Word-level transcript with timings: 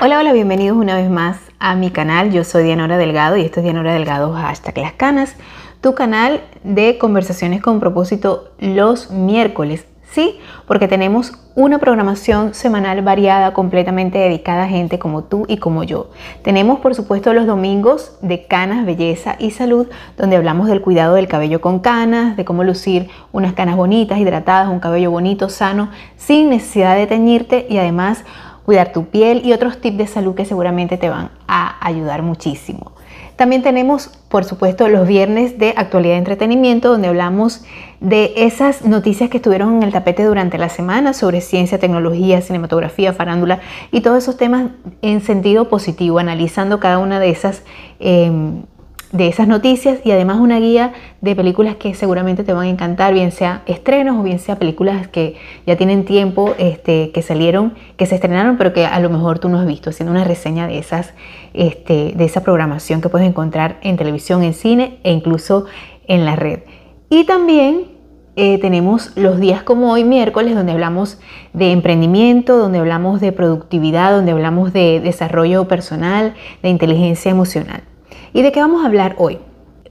Hola, 0.00 0.20
hola, 0.20 0.32
bienvenidos 0.32 0.78
una 0.78 0.94
vez 0.94 1.10
más 1.10 1.38
a 1.58 1.74
mi 1.74 1.90
canal. 1.90 2.30
Yo 2.30 2.44
soy 2.44 2.62
Dianora 2.62 2.96
Delgado 2.98 3.36
y 3.36 3.44
esto 3.44 3.58
es 3.58 3.64
Dianora 3.64 3.92
Delgado 3.92 4.32
hashtag 4.32 4.78
las 4.78 4.92
canas, 4.92 5.34
tu 5.80 5.96
canal 5.96 6.40
de 6.62 6.98
conversaciones 6.98 7.60
con 7.60 7.80
propósito 7.80 8.52
los 8.60 9.10
miércoles. 9.10 9.86
Sí, 10.12 10.38
porque 10.68 10.86
tenemos 10.86 11.32
una 11.56 11.78
programación 11.78 12.54
semanal 12.54 13.02
variada, 13.02 13.52
completamente 13.52 14.18
dedicada 14.18 14.64
a 14.64 14.68
gente 14.68 15.00
como 15.00 15.24
tú 15.24 15.44
y 15.48 15.58
como 15.58 15.82
yo. 15.82 16.10
Tenemos, 16.42 16.78
por 16.78 16.94
supuesto, 16.94 17.34
los 17.34 17.46
domingos 17.46 18.16
de 18.22 18.46
canas, 18.46 18.86
belleza 18.86 19.34
y 19.38 19.50
salud, 19.50 19.88
donde 20.16 20.36
hablamos 20.36 20.68
del 20.68 20.80
cuidado 20.80 21.16
del 21.16 21.26
cabello 21.26 21.60
con 21.60 21.80
canas, 21.80 22.36
de 22.36 22.44
cómo 22.44 22.62
lucir 22.62 23.10
unas 23.32 23.52
canas 23.52 23.76
bonitas, 23.76 24.18
hidratadas, 24.18 24.68
un 24.68 24.78
cabello 24.78 25.10
bonito, 25.10 25.48
sano, 25.48 25.90
sin 26.16 26.50
necesidad 26.50 26.96
de 26.96 27.08
teñirte 27.08 27.66
y 27.68 27.78
además 27.78 28.24
cuidar 28.68 28.92
tu 28.92 29.06
piel 29.06 29.40
y 29.46 29.54
otros 29.54 29.80
tips 29.80 29.96
de 29.96 30.06
salud 30.06 30.34
que 30.34 30.44
seguramente 30.44 30.98
te 30.98 31.08
van 31.08 31.30
a 31.46 31.78
ayudar 31.80 32.20
muchísimo. 32.20 32.92
También 33.34 33.62
tenemos, 33.62 34.08
por 34.28 34.44
supuesto, 34.44 34.88
los 34.88 35.08
viernes 35.08 35.58
de 35.58 35.72
actualidad 35.74 36.12
de 36.12 36.18
entretenimiento, 36.18 36.90
donde 36.90 37.08
hablamos 37.08 37.64
de 38.00 38.34
esas 38.36 38.84
noticias 38.84 39.30
que 39.30 39.38
estuvieron 39.38 39.76
en 39.76 39.84
el 39.84 39.92
tapete 39.92 40.22
durante 40.22 40.58
la 40.58 40.68
semana 40.68 41.14
sobre 41.14 41.40
ciencia, 41.40 41.78
tecnología, 41.78 42.42
cinematografía, 42.42 43.14
farándula 43.14 43.60
y 43.90 44.02
todos 44.02 44.18
esos 44.18 44.36
temas 44.36 44.66
en 45.00 45.22
sentido 45.22 45.70
positivo, 45.70 46.18
analizando 46.18 46.78
cada 46.78 46.98
una 46.98 47.20
de 47.20 47.30
esas 47.30 47.62
em, 48.00 48.64
de 49.12 49.28
esas 49.28 49.48
noticias 49.48 50.00
y 50.04 50.10
además 50.10 50.38
una 50.38 50.58
guía 50.58 50.92
de 51.20 51.34
películas 51.34 51.76
que 51.76 51.94
seguramente 51.94 52.44
te 52.44 52.52
van 52.52 52.66
a 52.66 52.68
encantar, 52.68 53.14
bien 53.14 53.32
sea 53.32 53.62
estrenos 53.66 54.18
o 54.18 54.22
bien 54.22 54.38
sea 54.38 54.58
películas 54.58 55.08
que 55.08 55.36
ya 55.66 55.76
tienen 55.76 56.04
tiempo, 56.04 56.54
este, 56.58 57.10
que 57.12 57.22
salieron, 57.22 57.74
que 57.96 58.06
se 58.06 58.16
estrenaron, 58.16 58.58
pero 58.58 58.72
que 58.72 58.84
a 58.84 59.00
lo 59.00 59.08
mejor 59.08 59.38
tú 59.38 59.48
no 59.48 59.58
has 59.58 59.66
visto, 59.66 59.90
haciendo 59.90 60.12
una 60.12 60.24
reseña 60.24 60.66
de 60.66 60.78
esas, 60.78 61.14
este, 61.54 62.12
de 62.16 62.24
esa 62.24 62.42
programación 62.42 63.00
que 63.00 63.08
puedes 63.08 63.26
encontrar 63.26 63.78
en 63.82 63.96
televisión, 63.96 64.42
en 64.42 64.52
cine 64.52 64.98
e 65.04 65.12
incluso 65.12 65.64
en 66.06 66.24
la 66.24 66.36
red. 66.36 66.60
Y 67.08 67.24
también 67.24 67.98
eh, 68.36 68.58
tenemos 68.58 69.16
los 69.16 69.40
días 69.40 69.62
como 69.62 69.90
hoy, 69.90 70.04
miércoles, 70.04 70.54
donde 70.54 70.70
hablamos 70.70 71.18
de 71.54 71.72
emprendimiento, 71.72 72.58
donde 72.58 72.78
hablamos 72.78 73.20
de 73.20 73.32
productividad, 73.32 74.12
donde 74.12 74.32
hablamos 74.32 74.72
de 74.72 75.00
desarrollo 75.00 75.66
personal, 75.66 76.34
de 76.62 76.68
inteligencia 76.68 77.30
emocional. 77.30 77.87
¿Y 78.32 78.42
de 78.42 78.52
qué 78.52 78.60
vamos 78.60 78.82
a 78.82 78.86
hablar 78.86 79.14
hoy? 79.18 79.38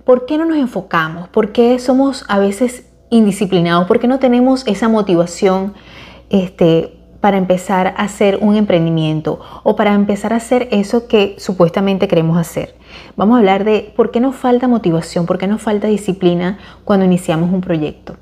¿Por 0.03 0.25
qué 0.25 0.37
no 0.37 0.45
nos 0.45 0.57
enfocamos? 0.57 1.27
¿Por 1.29 1.51
qué 1.51 1.79
somos 1.79 2.23
a 2.27 2.39
veces 2.39 2.85
indisciplinados? 3.09 3.87
¿Por 3.87 3.99
qué 3.99 4.07
no 4.07 4.19
tenemos 4.19 4.65
esa 4.67 4.87
motivación 4.87 5.73
este, 6.29 6.97
para 7.19 7.37
empezar 7.37 7.87
a 7.87 8.03
hacer 8.03 8.37
un 8.41 8.55
emprendimiento 8.55 9.39
o 9.63 9.75
para 9.75 9.93
empezar 9.93 10.33
a 10.33 10.37
hacer 10.37 10.67
eso 10.71 11.07
que 11.07 11.35
supuestamente 11.39 12.07
queremos 12.07 12.37
hacer? 12.37 12.75
Vamos 13.15 13.35
a 13.35 13.39
hablar 13.39 13.63
de 13.63 13.91
por 13.95 14.11
qué 14.11 14.19
nos 14.19 14.35
falta 14.35 14.67
motivación, 14.67 15.25
por 15.25 15.39
qué 15.39 15.47
nos 15.47 15.61
falta 15.61 15.87
disciplina 15.87 16.59
cuando 16.85 17.05
iniciamos 17.05 17.51
un 17.51 17.61
proyecto. 17.61 18.17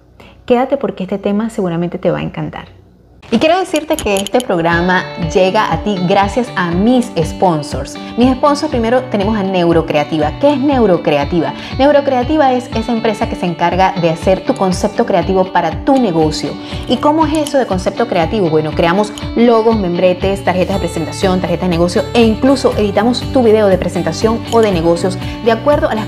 Quédate 0.45 0.77
porque 0.77 1.03
este 1.03 1.17
tema 1.17 1.49
seguramente 1.49 1.97
te 1.97 2.09
va 2.09 2.19
a 2.19 2.23
encantar. 2.23 2.84
Y 3.31 3.39
quiero 3.39 3.57
decirte 3.57 3.97
que 3.97 4.17
este 4.17 4.39
programa 4.39 5.03
llega 5.33 5.73
a 5.73 5.83
ti 5.83 5.97
gracias 6.07 6.47
a 6.55 6.69
mis 6.69 7.11
sponsors. 7.23 7.97
Mis 8.17 8.31
sponsors 8.35 8.69
primero 8.69 9.01
tenemos 9.05 9.35
a 9.35 9.41
Neurocreativa. 9.41 10.31
¿Qué 10.39 10.53
es 10.53 10.59
Neurocreativa? 10.59 11.53
Neurocreativa 11.79 12.53
es 12.53 12.69
esa 12.75 12.91
empresa 12.91 13.27
que 13.27 13.35
se 13.35 13.47
encarga 13.47 13.93
de 13.93 14.11
hacer 14.11 14.41
tu 14.41 14.53
concepto 14.53 15.07
creativo 15.07 15.51
para 15.51 15.83
tu 15.85 15.99
negocio. 15.99 16.51
¿Y 16.87 16.97
cómo 16.97 17.25
es 17.25 17.49
eso 17.49 17.57
de 17.57 17.65
concepto 17.65 18.07
creativo? 18.07 18.49
Bueno, 18.51 18.71
creamos 18.71 19.11
logos, 19.35 19.75
membretes, 19.75 20.43
tarjetas 20.43 20.75
de 20.75 20.87
presentación, 20.87 21.41
tarjetas 21.41 21.67
de 21.67 21.75
negocio 21.75 22.03
e 22.13 22.23
incluso 22.23 22.73
editamos 22.77 23.21
tu 23.33 23.41
video 23.41 23.67
de 23.67 23.79
presentación 23.79 24.39
o 24.51 24.61
de 24.61 24.71
negocios 24.71 25.17
de 25.43 25.51
acuerdo 25.51 25.89
a 25.89 25.95
las, 25.95 26.05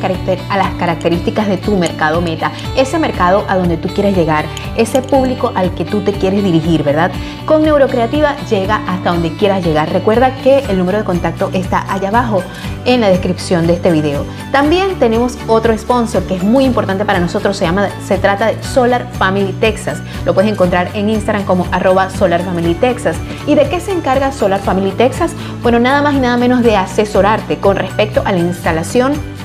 a 0.49 0.57
las 0.57 0.75
características 0.75 1.47
de 1.47 1.57
tu 1.57 1.75
mercado 1.77 2.21
meta, 2.21 2.51
ese 2.75 2.99
mercado 2.99 3.43
a 3.47 3.57
donde 3.57 3.77
tú 3.77 3.89
quieres 3.89 4.15
llegar, 4.15 4.45
ese 4.77 5.01
público 5.01 5.51
al 5.55 5.73
que 5.73 5.83
tú 5.83 6.01
te 6.01 6.13
quieres 6.13 6.43
dirigir, 6.43 6.83
¿verdad? 6.83 7.06
Con 7.45 7.63
Neurocreativa 7.63 8.35
llega 8.49 8.81
hasta 8.87 9.11
donde 9.11 9.35
quieras 9.35 9.65
llegar. 9.65 9.91
Recuerda 9.91 10.35
que 10.43 10.59
el 10.69 10.77
número 10.77 10.97
de 10.97 11.03
contacto 11.03 11.49
está 11.53 11.91
allá 11.91 12.09
abajo 12.09 12.43
en 12.85 13.01
la 13.01 13.09
descripción 13.09 13.67
de 13.67 13.73
este 13.73 13.91
video. 13.91 14.25
También 14.51 14.97
tenemos 14.99 15.37
otro 15.47 15.77
sponsor 15.77 16.23
que 16.23 16.35
es 16.35 16.43
muy 16.43 16.65
importante 16.65 17.05
para 17.05 17.19
nosotros, 17.19 17.57
se, 17.57 17.65
llama, 17.65 17.89
se 18.05 18.17
trata 18.17 18.47
de 18.47 18.63
Solar 18.63 19.07
Family 19.13 19.53
Texas. 19.53 20.01
Lo 20.25 20.33
puedes 20.33 20.51
encontrar 20.51 20.89
en 20.93 21.09
Instagram 21.09 21.43
como 21.43 21.67
arroba 21.71 22.09
Solar 22.09 22.41
Family 22.43 22.75
Texas. 22.75 23.17
¿Y 23.45 23.55
de 23.55 23.67
qué 23.69 23.79
se 23.79 23.91
encarga 23.91 24.31
Solar 24.31 24.61
Family 24.61 24.91
Texas? 24.91 25.33
Bueno, 25.61 25.79
nada 25.79 26.01
más 26.01 26.15
y 26.15 26.19
nada 26.19 26.37
menos 26.37 26.63
de 26.63 26.75
asesorarte 26.75 27.57
con 27.57 27.75
respecto 27.75 28.21
a 28.25 28.31
la 28.31 28.39
instalación 28.39 29.36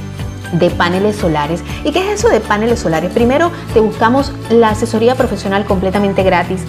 de 0.53 0.71
paneles 0.71 1.17
solares. 1.17 1.63
¿Y 1.85 1.93
qué 1.93 2.01
es 2.01 2.21
eso 2.21 2.29
de 2.29 2.41
paneles 2.41 2.81
solares? 2.81 3.13
Primero 3.13 3.51
te 3.73 3.81
buscamos 3.81 4.33
la 4.51 4.71
asesoría 4.71 5.15
profesional 5.15 5.65
completamente 5.65 6.23
gratis 6.23 6.63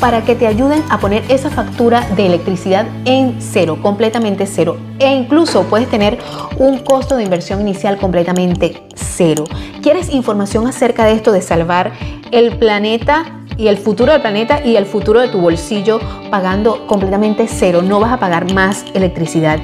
para 0.00 0.24
que 0.24 0.34
te 0.34 0.46
ayuden 0.46 0.82
a 0.90 0.98
poner 0.98 1.24
esa 1.28 1.50
factura 1.50 2.06
de 2.16 2.26
electricidad 2.26 2.86
en 3.04 3.36
cero, 3.40 3.78
completamente 3.80 4.46
cero. 4.46 4.76
E 4.98 5.10
incluso 5.14 5.64
puedes 5.64 5.88
tener 5.88 6.18
un 6.58 6.78
costo 6.78 7.16
de 7.16 7.24
inversión 7.24 7.60
inicial 7.60 7.98
completamente 7.98 8.86
cero. 8.94 9.44
¿Quieres 9.82 10.12
información 10.12 10.66
acerca 10.66 11.04
de 11.04 11.12
esto 11.12 11.32
de 11.32 11.42
salvar 11.42 11.92
el 12.32 12.58
planeta? 12.58 13.43
Y 13.56 13.68
el 13.68 13.78
futuro 13.78 14.12
del 14.12 14.20
planeta 14.20 14.64
y 14.64 14.76
el 14.76 14.86
futuro 14.86 15.20
de 15.20 15.28
tu 15.28 15.40
bolsillo 15.40 16.00
pagando 16.30 16.86
completamente 16.86 17.46
cero. 17.48 17.82
No 17.82 18.00
vas 18.00 18.12
a 18.12 18.18
pagar 18.18 18.52
más 18.52 18.84
electricidad. 18.94 19.58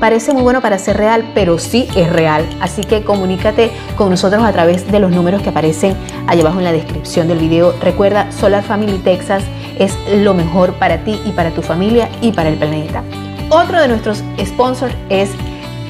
Parece 0.00 0.32
muy 0.32 0.42
bueno 0.42 0.60
para 0.60 0.78
ser 0.78 0.96
real, 0.96 1.30
pero 1.32 1.58
sí 1.58 1.86
es 1.94 2.12
real. 2.12 2.44
Así 2.60 2.82
que 2.82 3.04
comunícate 3.04 3.70
con 3.96 4.10
nosotros 4.10 4.42
a 4.42 4.52
través 4.52 4.90
de 4.90 4.98
los 4.98 5.12
números 5.12 5.42
que 5.42 5.50
aparecen 5.50 5.94
allá 6.26 6.42
abajo 6.42 6.58
en 6.58 6.64
la 6.64 6.72
descripción 6.72 7.28
del 7.28 7.38
video. 7.38 7.72
Recuerda, 7.80 8.30
Solar 8.32 8.64
Family 8.64 8.98
Texas 8.98 9.44
es 9.78 9.96
lo 10.12 10.34
mejor 10.34 10.74
para 10.74 11.04
ti 11.04 11.20
y 11.24 11.30
para 11.30 11.50
tu 11.50 11.62
familia 11.62 12.08
y 12.20 12.32
para 12.32 12.48
el 12.48 12.56
planeta. 12.56 13.04
Otro 13.50 13.80
de 13.80 13.86
nuestros 13.86 14.24
sponsors 14.44 14.94
es 15.08 15.30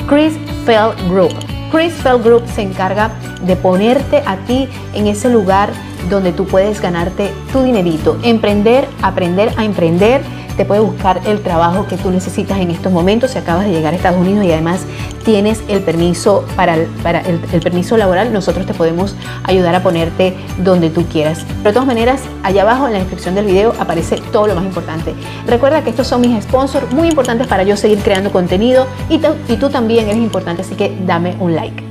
Chris 0.09 0.35
Fell 0.67 0.91
Group. 1.09 1.33
Chris 1.71 1.95
Fell 1.95 2.19
Group 2.19 2.43
se 2.55 2.61
encarga 2.61 3.11
de 3.47 3.57
ponerte 3.57 4.23
a 4.27 4.37
ti 4.45 4.69
en 4.93 5.07
ese 5.07 5.31
lugar 5.31 5.71
donde 6.17 6.33
tú 6.33 6.47
puedes 6.47 6.81
ganarte 6.81 7.33
tu 7.53 7.63
dinerito, 7.63 8.19
emprender, 8.23 8.87
aprender 9.03 9.53
a 9.57 9.65
emprender 9.65 10.23
te 10.57 10.65
puede 10.65 10.81
buscar 10.81 11.21
el 11.27 11.41
trabajo 11.41 11.87
que 11.87 11.97
tú 11.97 12.11
necesitas 12.11 12.59
en 12.59 12.71
estos 12.71 12.93
momentos 12.93 13.31
si 13.31 13.39
acabas 13.39 13.65
de 13.65 13.73
llegar 13.73 13.95
a 13.95 13.97
Estados 13.97 14.21
Unidos 14.21 14.45
y 14.45 14.53
además 14.53 14.85
tienes 15.25 15.63
el 15.69 15.81
permiso 15.83 16.45
para, 16.57 16.75
el, 16.77 17.61
permiso 17.63 17.97
laboral, 17.97 18.33
nosotros 18.33 18.67
te 18.67 18.75
podemos 18.75 19.17
ayudar 19.45 19.75
a 19.75 19.83
ponerte 19.83 20.35
donde 20.59 20.91
tú 20.91 21.05
quieras. 21.07 21.45
Pero 21.49 21.71
de 21.71 21.73
todas 21.73 21.87
maneras, 21.87 22.23
allá 22.43 22.63
abajo 22.63 22.87
en 22.87 22.95
la 22.95 22.99
descripción 22.99 23.35
del 23.35 23.47
video 23.47 23.73
aparece 23.79 24.17
todo 24.33 24.47
lo 24.47 24.55
más 24.55 24.65
importante. 24.65 25.15
Recuerda 25.47 25.83
que 25.83 25.91
estos 25.91 26.07
son 26.07 26.21
mis 26.21 26.43
sponsors 26.43 26.93
muy 26.93 27.09
importantes 27.09 27.47
para 27.47 27.63
yo 27.63 27.77
seguir 27.77 27.99
creando 28.01 28.31
contenido 28.31 28.87
y 29.09 29.19
tú 29.57 29.71
también 29.71 30.07
eres 30.09 30.19
importante, 30.19 30.63
así 30.63 30.75
que 30.75 30.97
dame 31.07 31.37
un 31.41 31.55
like. 31.55 31.83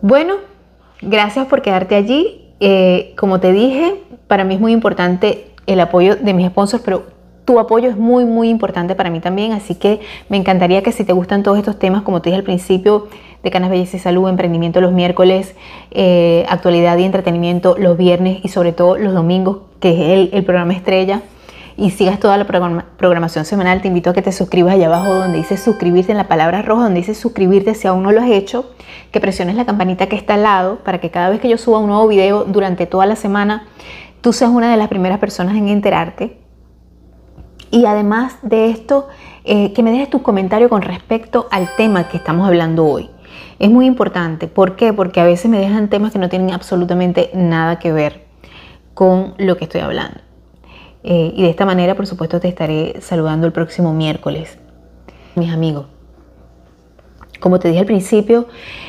Bueno, 0.00 0.36
gracias 1.02 1.46
por 1.46 1.60
quedarte 1.60 1.96
allí. 1.96 2.37
Eh, 2.60 3.14
como 3.16 3.40
te 3.40 3.52
dije, 3.52 4.02
para 4.26 4.44
mí 4.44 4.54
es 4.54 4.60
muy 4.60 4.72
importante 4.72 5.52
el 5.66 5.80
apoyo 5.80 6.16
de 6.16 6.34
mis 6.34 6.48
sponsors, 6.48 6.82
pero 6.84 7.04
tu 7.44 7.58
apoyo 7.58 7.88
es 7.88 7.96
muy, 7.96 8.26
muy 8.26 8.50
importante 8.50 8.94
para 8.94 9.08
mí 9.08 9.20
también, 9.20 9.52
así 9.52 9.74
que 9.74 10.00
me 10.28 10.36
encantaría 10.36 10.82
que 10.82 10.92
si 10.92 11.04
te 11.04 11.14
gustan 11.14 11.42
todos 11.42 11.56
estos 11.56 11.78
temas, 11.78 12.02
como 12.02 12.20
te 12.20 12.28
dije 12.28 12.36
al 12.36 12.44
principio, 12.44 13.08
de 13.42 13.50
Canas 13.50 13.70
Belleza 13.70 13.96
y 13.96 14.00
Salud, 14.00 14.28
emprendimiento 14.28 14.80
los 14.80 14.92
miércoles, 14.92 15.54
eh, 15.90 16.44
actualidad 16.48 16.98
y 16.98 17.04
entretenimiento 17.04 17.76
los 17.78 17.96
viernes 17.96 18.40
y 18.42 18.48
sobre 18.48 18.72
todo 18.72 18.98
los 18.98 19.14
domingos, 19.14 19.60
que 19.80 20.24
es 20.24 20.34
el, 20.34 20.44
programa 20.44 20.74
estrella, 20.74 21.22
y 21.78 21.90
sigas 21.90 22.18
toda 22.18 22.36
la 22.36 22.44
programación 22.44 23.44
semanal, 23.44 23.80
te 23.80 23.86
invito 23.86 24.10
a 24.10 24.12
que 24.12 24.20
te 24.20 24.32
suscribas 24.32 24.74
allá 24.74 24.88
abajo 24.88 25.14
donde 25.14 25.38
dice 25.38 25.56
suscribirte 25.56 26.10
en 26.10 26.18
la 26.18 26.26
palabra 26.26 26.60
roja, 26.60 26.82
donde 26.82 26.98
dice 26.98 27.14
suscribirte 27.14 27.76
si 27.76 27.86
aún 27.86 28.02
no 28.02 28.10
lo 28.10 28.20
has 28.20 28.30
hecho, 28.30 28.72
que 29.12 29.20
presiones 29.20 29.54
la 29.54 29.64
campanita 29.64 30.08
que 30.08 30.16
está 30.16 30.34
al 30.34 30.42
lado 30.42 30.80
para 30.82 31.00
que 31.00 31.10
cada 31.12 31.30
vez 31.30 31.40
que 31.40 31.48
yo 31.48 31.56
suba 31.56 31.78
un 31.78 31.86
nuevo 31.86 32.08
video 32.08 32.42
durante 32.44 32.86
toda 32.86 33.06
la 33.06 33.14
semana, 33.14 33.68
tú 34.22 34.32
seas 34.32 34.50
una 34.50 34.72
de 34.72 34.76
las 34.76 34.88
primeras 34.88 35.20
personas 35.20 35.56
en 35.56 35.68
enterarte 35.68 36.40
y 37.70 37.86
además 37.86 38.38
de 38.42 38.70
esto, 38.70 39.06
eh, 39.44 39.72
que 39.72 39.84
me 39.84 39.92
dejes 39.92 40.10
tu 40.10 40.20
comentario 40.20 40.68
con 40.68 40.82
respecto 40.82 41.46
al 41.52 41.68
tema 41.76 42.08
que 42.08 42.16
estamos 42.16 42.48
hablando 42.48 42.86
hoy. 42.86 43.08
Es 43.60 43.70
muy 43.70 43.86
importante. 43.86 44.48
¿Por 44.48 44.74
qué? 44.74 44.92
Porque 44.92 45.20
a 45.20 45.24
veces 45.24 45.48
me 45.48 45.60
dejan 45.60 45.88
temas 45.88 46.12
que 46.12 46.18
no 46.18 46.28
tienen 46.28 46.50
absolutamente 46.50 47.30
nada 47.34 47.78
que 47.78 47.92
ver 47.92 48.26
con 48.94 49.34
lo 49.38 49.56
que 49.56 49.64
estoy 49.64 49.82
hablando. 49.82 50.27
Eh, 51.04 51.32
y 51.36 51.42
de 51.42 51.50
esta 51.50 51.64
manera, 51.64 51.94
por 51.94 52.06
supuesto, 52.06 52.40
te 52.40 52.48
estaré 52.48 53.00
saludando 53.00 53.46
el 53.46 53.52
próximo 53.52 53.92
miércoles. 53.92 54.58
Mis 55.36 55.52
amigos, 55.52 55.86
Como 57.40 57.60
te 57.60 57.68
dije 57.68 57.78
al 57.80 57.86
principio, 57.86 58.46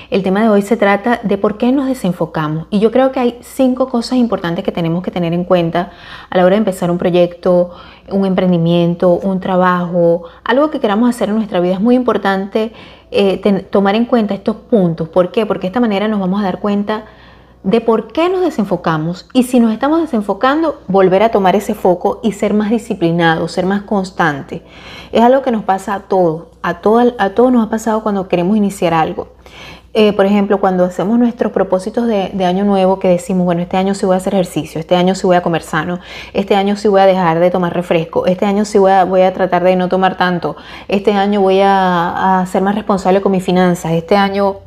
el 0.09 0.23
tema 0.23 0.41
de 0.41 0.49
hoy 0.49 0.63
se 0.63 0.75
trata 0.75 1.19
de 1.21 1.37
por 1.37 1.59
qué 1.59 1.71
nos 1.71 1.85
desenfocamos. 1.87 2.65
Y 2.71 2.79
yo 2.79 2.91
creo 2.91 3.11
que 3.11 3.19
hay 3.19 3.37
cinco 3.41 3.89
cosas 3.89 4.17
importantes 4.17 4.65
que 4.65 4.71
tenemos 4.71 5.03
que 5.03 5.11
tener 5.11 5.33
en 5.33 5.43
cuenta 5.43 5.91
a 6.31 6.37
la 6.37 6.45
hora 6.45 6.55
de 6.55 6.59
empezar 6.59 6.89
un 6.89 6.97
proyecto, 6.97 7.71
un 8.09 8.25
emprendimiento, 8.25 9.11
un 9.13 9.39
trabajo, 9.39 10.23
algo 10.43 10.71
que 10.71 10.79
queramos 10.79 11.07
hacer 11.09 11.29
en 11.29 11.35
nuestra 11.35 11.59
vida. 11.59 11.73
Es 11.75 11.81
muy 11.81 11.93
importante 11.93 12.71
eh, 13.11 13.37
tomar 13.69 13.93
en 13.93 14.05
cuenta 14.05 14.33
estos 14.33 14.55
puntos. 14.55 15.09
¿Por 15.09 15.31
qué? 15.31 15.45
Porque 15.45 15.61
de 15.61 15.67
esta 15.67 15.79
manera 15.79 16.07
nos 16.07 16.19
vamos 16.19 16.41
a 16.41 16.45
dar 16.45 16.59
cuenta 16.59 17.05
de 17.63 17.81
por 17.81 18.11
qué 18.11 18.29
nos 18.29 18.41
desenfocamos 18.41 19.27
y 19.33 19.43
si 19.43 19.59
nos 19.59 19.73
estamos 19.73 20.01
desenfocando, 20.01 20.81
volver 20.87 21.23
a 21.23 21.29
tomar 21.29 21.55
ese 21.55 21.75
foco 21.75 22.19
y 22.23 22.31
ser 22.31 22.53
más 22.53 22.69
disciplinados, 22.69 23.51
ser 23.51 23.65
más 23.65 23.83
constante. 23.83 24.63
Es 25.11 25.21
algo 25.21 25.41
que 25.41 25.51
nos 25.51 25.63
pasa 25.63 25.93
a 25.95 25.99
todos, 26.01 26.47
a, 26.61 26.81
todo, 26.81 27.13
a 27.17 27.29
todos 27.31 27.51
nos 27.51 27.65
ha 27.65 27.69
pasado 27.69 28.01
cuando 28.01 28.27
queremos 28.27 28.55
iniciar 28.55 28.93
algo. 28.93 29.27
Eh, 29.95 30.13
por 30.13 30.27
ejemplo, 30.27 30.59
cuando 30.59 30.85
hacemos 30.85 31.17
nuestros 31.17 31.51
propósitos 31.51 32.05
de, 32.05 32.45
año 32.45 32.63
nuevo, 32.63 32.99
que 32.99 33.07
decimos, 33.07 33.45
bueno, 33.45 33.61
este 33.61 33.75
año 33.75 33.95
sí 33.95 34.05
voy 34.05 34.13
a 34.13 34.17
hacer 34.17 34.35
ejercicio, 34.35 34.79
este 34.79 34.95
año 34.95 35.15
sí 35.15 35.25
voy 35.25 35.35
a 35.35 35.41
comer 35.41 35.63
sano, 35.63 35.99
este 36.33 36.55
año 36.55 36.75
sí 36.75 36.87
voy 36.87 37.01
a 37.01 37.07
dejar 37.07 37.39
de 37.39 37.49
tomar 37.49 37.73
refresco, 37.73 38.27
este 38.27 38.45
año 38.45 38.65
sí 38.65 38.77
voy 38.77 38.91
a, 38.91 39.03
voy 39.03 39.21
a 39.21 39.33
tratar 39.33 39.63
de 39.63 39.75
no 39.75 39.89
tomar 39.89 40.15
tanto, 40.15 40.55
este 40.87 41.13
año 41.13 41.41
voy 41.41 41.61
a, 41.61 42.39
a 42.39 42.45
ser 42.45 42.61
más 42.61 42.75
responsable 42.75 43.19
con 43.19 43.31
mis 43.31 43.43
finanzas, 43.43 43.93
este 43.93 44.15
año 44.15 44.57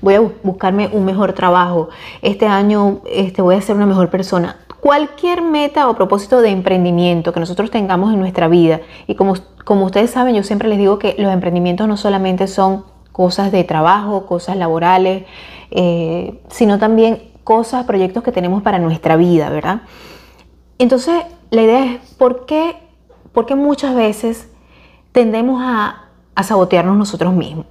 voy 0.00 0.14
a 0.14 0.20
buscarme 0.20 0.88
un 0.92 1.04
mejor 1.04 1.32
trabajo, 1.32 1.88
este 2.22 2.46
año 2.46 3.00
este, 3.06 3.42
voy 3.42 3.56
a 3.56 3.60
ser 3.60 3.76
una 3.76 3.86
mejor 3.86 4.10
persona. 4.10 4.56
Cualquier 4.80 5.42
meta 5.42 5.88
o 5.88 5.94
propósito 5.94 6.40
de 6.40 6.50
emprendimiento 6.50 7.32
que 7.32 7.40
nosotros 7.40 7.70
tengamos 7.70 8.12
en 8.14 8.20
nuestra 8.20 8.48
vida, 8.48 8.80
y 9.06 9.14
como, 9.14 9.34
como 9.64 9.84
ustedes 9.84 10.10
saben, 10.10 10.34
yo 10.34 10.42
siempre 10.42 10.68
les 10.68 10.78
digo 10.78 10.98
que 10.98 11.14
los 11.18 11.32
emprendimientos 11.32 11.86
no 11.86 11.96
solamente 11.96 12.46
son 12.46 12.84
cosas 13.12 13.52
de 13.52 13.64
trabajo, 13.64 14.26
cosas 14.26 14.56
laborales, 14.56 15.24
eh, 15.70 16.40
sino 16.48 16.78
también 16.78 17.30
cosas, 17.44 17.84
proyectos 17.84 18.22
que 18.22 18.32
tenemos 18.32 18.62
para 18.62 18.78
nuestra 18.78 19.16
vida, 19.16 19.50
¿verdad? 19.50 19.82
Entonces, 20.78 21.24
la 21.50 21.62
idea 21.62 21.84
es 21.84 22.14
por 22.14 22.46
qué, 22.46 22.76
muchas 23.56 23.94
veces 23.94 24.48
tendemos 25.12 25.60
a, 25.62 26.04
a 26.34 26.42
sabotearnos 26.42 26.96
nosotros 26.96 27.34
mismos. 27.34 27.66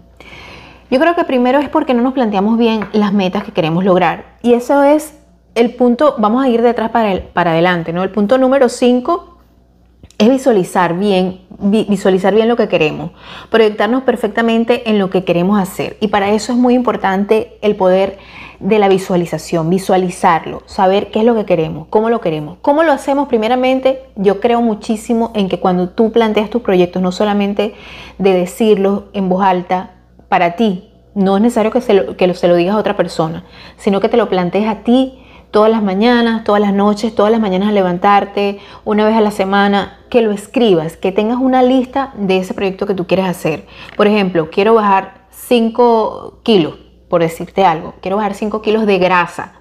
Yo 0.92 1.00
creo 1.00 1.16
que 1.16 1.24
primero 1.24 1.60
es 1.60 1.70
porque 1.70 1.94
no 1.94 2.02
nos 2.02 2.14
planteamos 2.14 2.58
bien 2.58 2.86
las 2.94 3.14
metas 3.14 3.44
que 3.44 3.52
queremos 3.52 3.86
lograr. 3.86 4.38
Y 4.42 4.54
eso 4.54 4.84
es 4.84 5.14
el 5.56 5.76
punto, 5.76 6.16
vamos 6.18 6.44
a 6.44 6.50
ir 6.50 6.62
detrás 6.62 6.90
para, 6.90 7.12
el, 7.12 7.22
para 7.22 7.52
adelante, 7.52 7.94
¿no? 7.94 8.04
El 8.04 8.10
punto 8.10 8.38
número 8.38 8.70
5 8.70 9.38
es 10.18 10.30
visualizar 10.30 10.98
bien, 10.98 11.42
visualizar 11.60 12.34
bien 12.34 12.48
lo 12.48 12.58
que 12.58 12.68
queremos, 12.68 13.12
proyectarnos 13.50 14.04
perfectamente 14.04 14.90
en 14.90 15.00
lo 15.00 15.10
que 15.10 15.24
queremos 15.24 15.60
hacer. 15.60 15.98
Y 16.02 16.10
para 16.10 16.32
eso 16.32 16.54
es 16.54 16.58
muy 16.58 16.74
importante 16.74 17.58
el 17.62 17.76
poder 17.76 18.18
de 18.60 18.80
la 18.80 18.90
visualización, 18.90 19.70
visualizarlo, 19.70 20.64
saber 20.66 21.12
qué 21.12 21.20
es 21.20 21.26
lo 21.26 21.36
que 21.36 21.46
queremos, 21.46 21.88
cómo 21.90 22.10
lo 22.10 22.20
queremos. 22.20 22.58
¿Cómo 22.62 22.84
lo 22.84 22.92
hacemos? 22.92 23.30
Primeramente, 23.30 24.04
yo 24.16 24.42
creo 24.42 24.62
muchísimo 24.62 25.32
en 25.36 25.48
que 25.48 25.60
cuando 25.60 25.90
tú 25.90 26.12
planteas 26.12 26.50
tus 26.50 26.64
proyectos, 26.64 27.02
no 27.02 27.14
solamente 27.14 27.76
de 28.18 28.34
decirlo 28.34 29.06
en 29.14 29.30
voz 29.30 29.44
alta, 29.44 29.92
para 30.30 30.56
ti. 30.56 30.90
No 31.16 31.36
es 31.36 31.42
necesario 31.42 31.72
que 31.72 31.82
se 31.82 31.94
lo, 31.94 32.16
que 32.16 32.34
se 32.34 32.48
lo 32.48 32.56
digas 32.56 32.76
a 32.76 32.80
otra 32.80 32.96
persona, 32.96 33.44
sino 33.78 34.00
que 34.00 34.10
te 34.10 34.18
lo 34.18 34.30
plantees 34.30 34.68
a 34.68 34.84
ti 34.84 35.20
todas 35.52 35.72
las 35.72 35.82
mañanas, 35.82 36.44
todas 36.44 36.62
las 36.62 36.74
noches, 36.74 37.16
todas 37.16 37.32
las 37.32 37.42
mañanas 37.42 37.70
a 37.70 37.72
levantarte, 37.72 38.60
una 38.86 39.06
vez 39.06 39.16
a 39.16 39.22
la 39.22 39.32
semana, 39.32 39.98
que 40.10 40.22
lo 40.22 40.32
escribas, 40.32 40.98
que 40.98 41.12
tengas 41.12 41.38
una 41.38 41.64
lista 41.64 42.14
de 42.16 42.38
ese 42.38 42.54
proyecto 42.54 42.86
que 42.86 42.94
tú 42.94 43.08
quieres 43.08 43.26
hacer. 43.26 43.66
Por 43.98 44.08
ejemplo, 44.08 44.50
quiero 44.52 44.76
bajar 44.76 45.26
5 45.32 46.40
kilos, 46.44 46.76
por 47.10 47.22
decirte 47.22 47.66
algo, 47.66 47.96
quiero 48.02 48.18
bajar 48.18 48.36
5 48.36 48.62
kilos 48.62 48.86
de 48.86 49.00
grasa. 49.00 49.54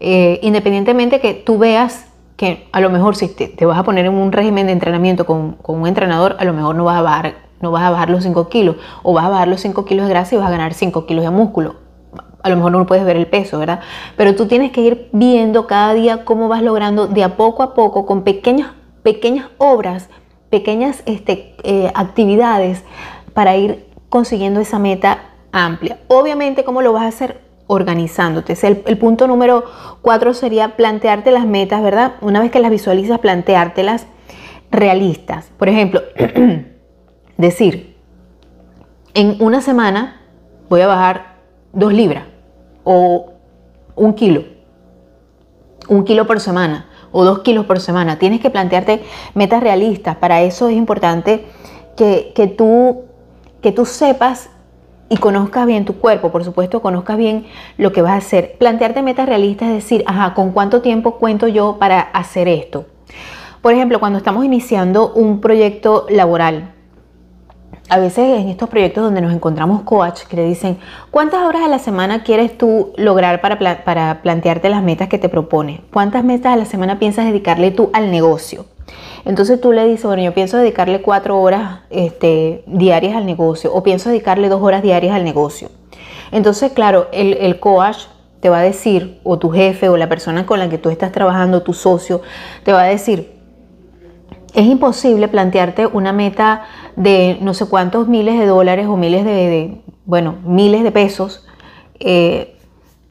Eh, 0.00 0.38
independientemente 0.42 1.20
que 1.20 1.34
tú 1.34 1.58
veas 1.58 2.06
que 2.36 2.68
a 2.70 2.80
lo 2.80 2.88
mejor 2.88 3.16
si 3.16 3.26
te, 3.26 3.66
vas 3.66 3.78
a 3.78 3.82
poner 3.82 4.06
en 4.06 4.14
un 4.14 4.30
régimen 4.30 4.66
de 4.66 4.72
entrenamiento 4.72 5.26
con, 5.26 5.54
con, 5.54 5.80
un 5.80 5.88
entrenador, 5.88 6.36
a 6.38 6.44
lo 6.44 6.52
mejor 6.52 6.76
no 6.76 6.84
vas 6.84 6.98
a 6.98 7.02
bajar 7.02 7.47
no 7.60 7.70
vas 7.70 7.82
a 7.82 7.90
bajar 7.90 8.10
los 8.10 8.22
5 8.22 8.48
kilos, 8.48 8.76
o 9.02 9.12
vas 9.12 9.24
a 9.24 9.28
bajar 9.28 9.48
los 9.48 9.60
5 9.60 9.84
kilos 9.84 10.06
de 10.06 10.10
grasa 10.10 10.34
y 10.34 10.38
vas 10.38 10.48
a 10.48 10.50
ganar 10.50 10.74
5 10.74 11.06
kilos 11.06 11.24
de 11.24 11.30
músculo. 11.30 11.76
A 12.42 12.48
lo 12.50 12.56
mejor 12.56 12.72
no 12.72 12.86
puedes 12.86 13.04
ver 13.04 13.16
el 13.16 13.26
peso, 13.26 13.58
¿verdad? 13.58 13.80
Pero 14.16 14.34
tú 14.34 14.46
tienes 14.46 14.70
que 14.70 14.80
ir 14.80 15.08
viendo 15.12 15.66
cada 15.66 15.92
día 15.94 16.24
cómo 16.24 16.48
vas 16.48 16.62
logrando 16.62 17.06
de 17.06 17.24
a 17.24 17.36
poco 17.36 17.62
a 17.62 17.74
poco, 17.74 18.06
con 18.06 18.22
pequeñas, 18.22 18.72
pequeñas 19.02 19.48
obras, 19.58 20.08
pequeñas 20.48 21.02
este, 21.06 21.56
eh, 21.64 21.90
actividades, 21.94 22.84
para 23.34 23.56
ir 23.56 23.86
consiguiendo 24.08 24.60
esa 24.60 24.78
meta 24.78 25.18
amplia. 25.52 25.98
Obviamente, 26.08 26.64
¿cómo 26.64 26.82
lo 26.82 26.92
vas 26.92 27.04
a 27.04 27.08
hacer? 27.08 27.40
Organizándote. 27.66 28.56
El, 28.62 28.82
el 28.86 28.98
punto 28.98 29.26
número 29.26 29.64
4 30.02 30.32
sería 30.32 30.76
plantearte 30.76 31.30
las 31.30 31.46
metas, 31.46 31.82
¿verdad? 31.82 32.14
Una 32.20 32.40
vez 32.40 32.50
que 32.50 32.60
las 32.60 32.70
visualizas, 32.70 33.18
planteártelas 33.18 34.06
realistas. 34.70 35.50
Por 35.58 35.68
ejemplo, 35.68 36.02
Decir, 37.38 37.94
en 39.14 39.36
una 39.38 39.60
semana 39.60 40.20
voy 40.68 40.80
a 40.80 40.88
bajar 40.88 41.36
dos 41.72 41.92
libras 41.92 42.24
o 42.82 43.32
un 43.94 44.14
kilo, 44.14 44.42
un 45.88 46.02
kilo 46.02 46.26
por 46.26 46.40
semana 46.40 46.88
o 47.12 47.24
dos 47.24 47.38
kilos 47.38 47.64
por 47.64 47.78
semana. 47.78 48.18
Tienes 48.18 48.40
que 48.40 48.50
plantearte 48.50 49.04
metas 49.34 49.62
realistas. 49.62 50.16
Para 50.16 50.42
eso 50.42 50.68
es 50.68 50.76
importante 50.76 51.46
que, 51.96 52.32
que, 52.34 52.48
tú, 52.48 53.04
que 53.62 53.70
tú 53.70 53.86
sepas 53.86 54.50
y 55.08 55.16
conozcas 55.18 55.64
bien 55.64 55.84
tu 55.84 55.94
cuerpo, 55.94 56.32
por 56.32 56.42
supuesto, 56.42 56.82
conozcas 56.82 57.18
bien 57.18 57.46
lo 57.76 57.92
que 57.92 58.02
vas 58.02 58.14
a 58.14 58.16
hacer. 58.16 58.56
Plantearte 58.58 59.00
metas 59.02 59.28
realistas 59.28 59.68
es 59.68 59.74
decir, 59.76 60.02
ajá, 60.08 60.34
¿con 60.34 60.50
cuánto 60.50 60.82
tiempo 60.82 61.18
cuento 61.18 61.46
yo 61.46 61.76
para 61.78 62.00
hacer 62.00 62.48
esto? 62.48 62.86
Por 63.62 63.74
ejemplo, 63.74 64.00
cuando 64.00 64.18
estamos 64.18 64.44
iniciando 64.44 65.12
un 65.12 65.40
proyecto 65.40 66.04
laboral, 66.10 66.74
a 67.88 67.98
veces 67.98 68.40
en 68.40 68.48
estos 68.48 68.68
proyectos 68.68 69.02
donde 69.02 69.20
nos 69.20 69.32
encontramos 69.32 69.82
coach 69.82 70.22
que 70.28 70.36
le 70.36 70.44
dicen, 70.44 70.78
¿cuántas 71.10 71.42
horas 71.42 71.62
a 71.62 71.68
la 71.68 71.78
semana 71.78 72.22
quieres 72.22 72.56
tú 72.58 72.92
lograr 72.96 73.40
para, 73.40 73.84
para 73.84 74.22
plantearte 74.22 74.68
las 74.68 74.82
metas 74.82 75.08
que 75.08 75.18
te 75.18 75.28
propone? 75.28 75.80
¿Cuántas 75.92 76.22
metas 76.22 76.52
a 76.52 76.56
la 76.56 76.66
semana 76.66 76.98
piensas 76.98 77.24
dedicarle 77.24 77.70
tú 77.70 77.90
al 77.92 78.10
negocio? 78.10 78.66
Entonces 79.24 79.60
tú 79.60 79.72
le 79.72 79.86
dices, 79.86 80.04
bueno, 80.04 80.22
yo 80.22 80.34
pienso 80.34 80.56
dedicarle 80.58 81.02
cuatro 81.02 81.40
horas 81.40 81.80
este, 81.90 82.62
diarias 82.66 83.16
al 83.16 83.26
negocio 83.26 83.72
o 83.72 83.82
pienso 83.82 84.10
dedicarle 84.10 84.48
dos 84.48 84.62
horas 84.62 84.82
diarias 84.82 85.14
al 85.14 85.24
negocio. 85.24 85.70
Entonces, 86.30 86.72
claro, 86.72 87.08
el, 87.12 87.34
el 87.38 87.58
coach 87.58 88.06
te 88.40 88.48
va 88.48 88.58
a 88.58 88.62
decir, 88.62 89.20
o 89.24 89.38
tu 89.38 89.50
jefe 89.50 89.88
o 89.88 89.96
la 89.96 90.08
persona 90.08 90.46
con 90.46 90.58
la 90.58 90.68
que 90.68 90.78
tú 90.78 90.90
estás 90.90 91.10
trabajando, 91.10 91.62
tu 91.62 91.72
socio, 91.72 92.20
te 92.62 92.72
va 92.72 92.82
a 92.82 92.86
decir, 92.86 93.37
es 94.54 94.66
imposible 94.66 95.28
plantearte 95.28 95.86
una 95.86 96.12
meta 96.12 96.64
de 96.96 97.38
no 97.40 97.54
sé 97.54 97.66
cuántos 97.66 98.08
miles 98.08 98.38
de 98.38 98.46
dólares 98.46 98.86
o 98.86 98.96
miles 98.96 99.24
de, 99.24 99.80
bueno, 100.04 100.36
miles 100.44 100.82
de 100.82 100.92
pesos 100.92 101.46
eh, 102.00 102.56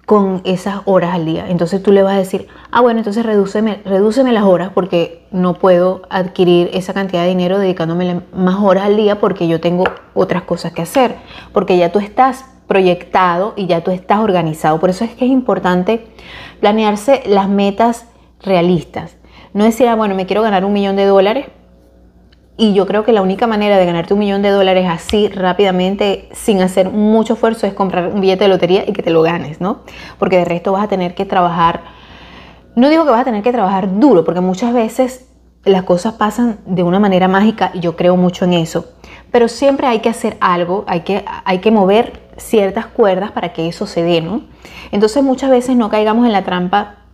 con 0.06 0.42
esas 0.46 0.82
horas 0.86 1.14
al 1.14 1.26
día. 1.26 1.46
Entonces 1.50 1.84
tú 1.84 1.92
le 1.92 2.02
vas 2.02 2.16
a 2.16 2.20
decir, 2.20 2.48
ah, 2.72 2.80
bueno, 2.82 3.00
entonces 3.00 3.26
redúceme, 3.26 3.82
redúceme 3.84 4.32
las 4.32 4.46
horas 4.46 4.72
porque 4.74 5.28
no 5.32 5.56
puedo 5.56 6.04
adquirir 6.10 6.70
esa 6.74 6.94
cantidad 6.94 7.24
de 7.24 7.30
dinero 7.30 7.60
dedicándome 7.60 8.22
más 8.34 8.56
horas 8.62 8.86
al 8.86 8.96
día 8.96 9.20
porque 9.20 9.50
yo 9.50 9.60
tengo 9.60 9.84
otras 10.14 10.44
cosas 10.44 10.72
que 10.72 10.82
hacer, 10.82 11.18
porque 11.52 11.78
ya 11.78 11.92
tú 11.92 12.00
estás 12.00 12.46
proyectado 12.68 13.54
y 13.58 13.68
ya 13.68 13.82
tú 13.82 13.92
estás 13.92 14.20
organizado. 14.20 14.80
Por 14.80 14.90
eso 14.90 15.04
es 15.04 15.12
que 15.12 15.26
es 15.26 15.32
importante 15.32 16.08
planearse 16.62 17.24
las 17.26 17.50
metas 17.50 18.06
realistas. 18.42 19.17
No 19.58 19.64
decir, 19.64 19.88
ah, 19.88 19.96
bueno, 19.96 20.14
me 20.14 20.28
quiero 20.28 20.44
ganar 20.44 20.66
un 20.66 20.72
millón 20.72 20.96
de 20.96 21.06
dólares. 21.06 21.48
Y 22.58 22.76
yo 22.76 22.86
creo 22.86 23.04
que 23.04 23.12
la 23.12 23.24
única 23.24 23.48
manera 23.48 23.80
de 23.80 23.88
ganarte 23.88 24.14
un 24.14 24.20
millón 24.20 24.44
de 24.44 24.52
dólares 24.52 24.86
así 24.88 25.30
rápidamente, 25.30 26.30
sin 26.32 26.62
hacer 26.62 26.92
mucho 26.92 27.34
esfuerzo, 27.34 27.66
es 27.66 27.74
comprar 27.74 28.14
un 28.14 28.22
billete 28.22 28.44
de 28.44 28.50
lotería 28.50 28.84
y 28.88 28.94
que 28.94 29.02
te 29.02 29.10
lo 29.10 29.24
ganes, 29.24 29.60
¿no? 29.60 29.80
Porque 30.20 30.38
de 30.38 30.46
resto 30.46 30.74
vas 30.74 30.84
a 30.84 30.88
tener 30.88 31.16
que 31.16 31.26
trabajar, 31.26 31.86
no 32.76 32.88
digo 32.90 33.04
que 33.04 33.10
vas 33.10 33.22
a 33.22 33.24
tener 33.24 33.42
que 33.42 33.52
trabajar 33.52 34.00
duro, 34.00 34.24
porque 34.24 34.42
muchas 34.42 34.76
veces 34.76 35.28
las 35.66 35.82
cosas 35.82 36.14
pasan 36.14 36.60
de 36.68 36.84
una 36.84 37.00
manera 37.00 37.28
mágica 37.28 37.72
y 37.74 37.80
yo 37.80 37.96
creo 37.96 38.16
mucho 38.16 38.46
en 38.46 38.54
eso. 38.54 38.86
Pero 39.32 39.48
siempre 39.48 39.88
hay 39.88 40.02
que 40.02 40.10
hacer 40.10 40.38
algo, 40.40 40.86
hay 40.86 41.00
que, 41.00 41.26
hay 41.46 41.58
que 41.62 41.72
mover 41.72 42.22
ciertas 42.38 42.86
cuerdas 42.86 43.32
para 43.32 43.54
que 43.54 43.68
eso 43.68 43.88
se 43.88 44.04
dé, 44.04 44.22
¿no? 44.22 44.44
Entonces 44.92 45.24
muchas 45.24 45.50
veces 45.50 45.76
no 45.76 45.90
caigamos 45.90 46.28
en 46.28 46.34
la 46.34 46.44
trampa 46.44 47.07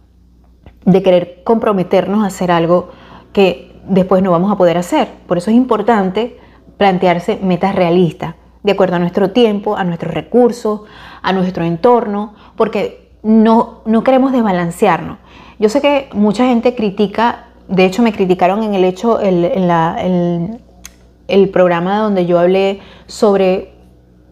de 0.85 1.03
querer 1.03 1.41
comprometernos 1.43 2.23
a 2.23 2.27
hacer 2.27 2.51
algo 2.51 2.89
que 3.31 3.73
después 3.87 4.23
no 4.23 4.31
vamos 4.31 4.51
a 4.51 4.57
poder 4.57 4.77
hacer. 4.77 5.09
Por 5.27 5.37
eso 5.37 5.51
es 5.51 5.57
importante 5.57 6.37
plantearse 6.77 7.39
metas 7.41 7.75
realistas, 7.75 8.35
de 8.63 8.71
acuerdo 8.71 8.95
a 8.95 8.99
nuestro 8.99 9.31
tiempo, 9.31 9.75
a 9.75 9.83
nuestros 9.83 10.13
recursos, 10.13 10.81
a 11.21 11.33
nuestro 11.33 11.63
entorno, 11.63 12.33
porque 12.55 13.11
no, 13.23 13.81
no 13.85 14.03
queremos 14.03 14.31
desbalancearnos. 14.31 15.17
Yo 15.59 15.69
sé 15.69 15.81
que 15.81 16.09
mucha 16.13 16.45
gente 16.45 16.75
critica, 16.75 17.45
de 17.67 17.85
hecho 17.85 18.01
me 18.01 18.11
criticaron 18.11 18.63
en 18.63 18.73
el 18.73 18.83
hecho, 18.83 19.19
el, 19.19 19.45
en 19.45 20.61
el 21.27 21.49
programa 21.49 21.99
donde 21.99 22.25
yo 22.25 22.39
hablé 22.39 22.81
sobre 23.07 23.72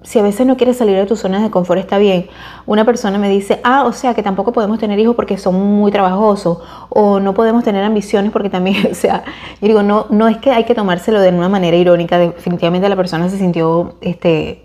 si 0.04 0.18
a 0.18 0.24
veces 0.24 0.48
no 0.48 0.58
quieres 0.58 0.78
salir 0.78 0.96
de 0.96 1.06
tu 1.06 1.16
zona 1.16 1.42
de 1.42 1.52
confort, 1.52 1.80
está 1.80 1.98
bien. 2.00 2.28
Una 2.66 2.86
persona 2.86 3.20
me 3.20 3.30
dice, 3.30 3.62
ah, 3.64 3.84
o 3.86 3.94
sea, 3.94 4.16
que 4.16 4.24
tampoco 4.24 4.52
podemos 4.52 4.80
tener 4.80 4.98
hijos 5.00 5.16
porque 5.16 5.38
son 5.38 5.56
muy 5.56 5.92
trabajosos, 5.92 6.58
o 6.90 7.20
no 7.20 7.34
podemos 7.34 7.64
tener 7.64 7.84
ambiciones 7.84 8.32
porque 8.32 8.50
también, 8.50 8.88
o 8.92 8.96
sea, 8.96 9.24
yo 9.62 9.68
digo, 9.68 9.84
no, 9.84 10.08
no 10.10 10.28
es 10.28 10.38
que 10.38 10.52
hay 10.52 10.64
que 10.64 10.74
tomárselo 10.74 11.20
de 11.22 11.30
una 11.30 11.50
manera 11.50 11.78
irónica, 11.78 12.18
definitivamente 12.18 12.90
la 12.90 12.96
persona 12.96 13.30
se 13.30 13.38
sintió, 13.38 13.96
este, 14.02 14.64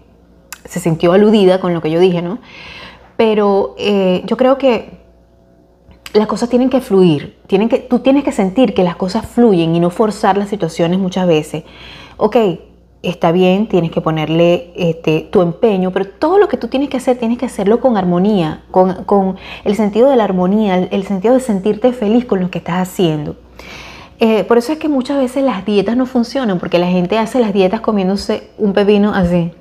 se 0.65 0.81
sintió 0.81 1.13
aludida 1.13 1.61
con 1.61 1.75
lo 1.75 1.83
que 1.83 1.91
yo 1.91 2.01
dije, 2.01 2.23
¿no? 2.23 2.39
Pero 3.17 3.75
eh, 3.79 4.23
yo 4.25 4.37
creo 4.37 4.57
que 4.59 5.05
las 6.15 6.27
cosas 6.27 6.49
tienen 6.49 6.71
que 6.71 6.81
fluir, 6.81 7.39
tienen 7.47 7.69
que, 7.69 7.79
tú 7.79 7.99
tienes 7.99 8.25
que 8.25 8.33
sentir 8.33 8.73
que 8.73 8.83
las 8.83 8.97
cosas 8.97 9.27
fluyen 9.27 9.75
y 9.75 9.81
no 9.81 9.91
forzar 9.91 10.39
las 10.39 10.49
situaciones 10.49 10.99
muchas 10.99 11.27
veces. 11.27 11.65
Ok, 12.17 12.37
está 13.03 13.33
bien, 13.33 13.69
tienes 13.69 13.91
que 13.91 14.01
ponerle 14.01 14.73
este, 14.75 15.29
tu 15.31 15.43
empeño, 15.43 15.93
pero 15.93 16.07
todo 16.07 16.39
lo 16.39 16.49
que 16.49 16.57
tú 16.57 16.69
tienes 16.69 16.89
que 16.89 16.97
hacer, 16.97 17.19
tienes 17.19 17.39
que 17.39 17.47
hacerlo 17.47 17.81
con 17.81 17.97
armonía, 17.97 18.63
con, 18.71 19.37
el 19.65 19.77
sentido 19.77 20.11
de 20.11 20.17
la 20.17 20.25
armonía, 20.25 20.77
el, 20.79 21.05
sentido 21.05 21.35
de 21.35 21.41
sentirte 21.41 21.93
feliz 21.93 22.25
con 22.25 22.41
lo 22.41 22.51
que 22.51 22.59
estás 22.59 22.89
haciendo. 22.89 23.37
Eh, 24.19 24.45
por 24.45 24.59
eso 24.59 24.73
es 24.73 24.79
que 24.79 24.89
muchas 24.89 25.19
veces 25.19 25.45
las 25.45 25.65
dietas 25.65 25.97
no 25.97 26.07
funcionan, 26.07 26.59
porque 26.59 26.79
la 26.79 26.89
gente 26.89 27.19
hace 27.19 27.39
las 27.39 27.53
dietas 27.53 27.81
comiéndose 27.81 28.51
un 28.59 28.73
pepino 28.73 29.13
así, 29.15 29.53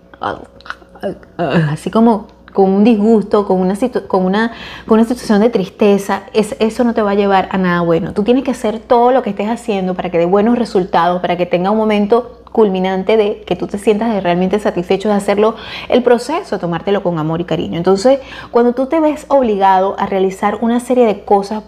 así 1.37 1.91
como 1.91 2.27
con 2.55 2.71
un 2.71 2.83
disgusto, 2.85 3.45
con 3.45 3.59
una, 3.59 3.75
con 4.07 4.25
una, 4.25 4.53
con 4.87 4.97
una 4.97 5.07
situación 5.07 5.41
de 5.41 5.49
tristeza, 5.49 6.23
es, 6.33 6.55
eso 6.59 6.85
no 6.85 6.93
te 6.93 7.01
va 7.01 7.11
a 7.11 7.15
llevar 7.15 7.49
a 7.51 7.57
nada 7.57 7.81
bueno. 7.81 8.13
Tú 8.13 8.23
tienes 8.23 8.45
que 8.45 8.51
hacer 8.51 8.79
todo 8.79 9.11
lo 9.11 9.21
que 9.21 9.31
estés 9.31 9.49
haciendo 9.49 9.93
para 9.93 10.09
que 10.09 10.17
dé 10.17 10.25
buenos 10.25 10.57
resultados, 10.57 11.21
para 11.21 11.35
que 11.35 11.45
tenga 11.45 11.69
un 11.69 11.77
momento 11.77 12.43
culminante 12.53 13.17
de 13.17 13.41
que 13.41 13.57
tú 13.57 13.67
te 13.67 13.77
sientas 13.77 14.23
realmente 14.23 14.57
satisfecho 14.57 15.09
de 15.09 15.15
hacerlo, 15.15 15.55
el 15.89 16.01
proceso, 16.01 16.57
tomártelo 16.57 17.03
con 17.03 17.19
amor 17.19 17.41
y 17.41 17.43
cariño. 17.43 17.75
Entonces, 17.75 18.19
cuando 18.51 18.71
tú 18.71 18.85
te 18.85 19.01
ves 19.01 19.25
obligado 19.27 19.97
a 19.99 20.05
realizar 20.05 20.59
una 20.61 20.79
serie 20.79 21.05
de 21.05 21.25
cosas 21.25 21.63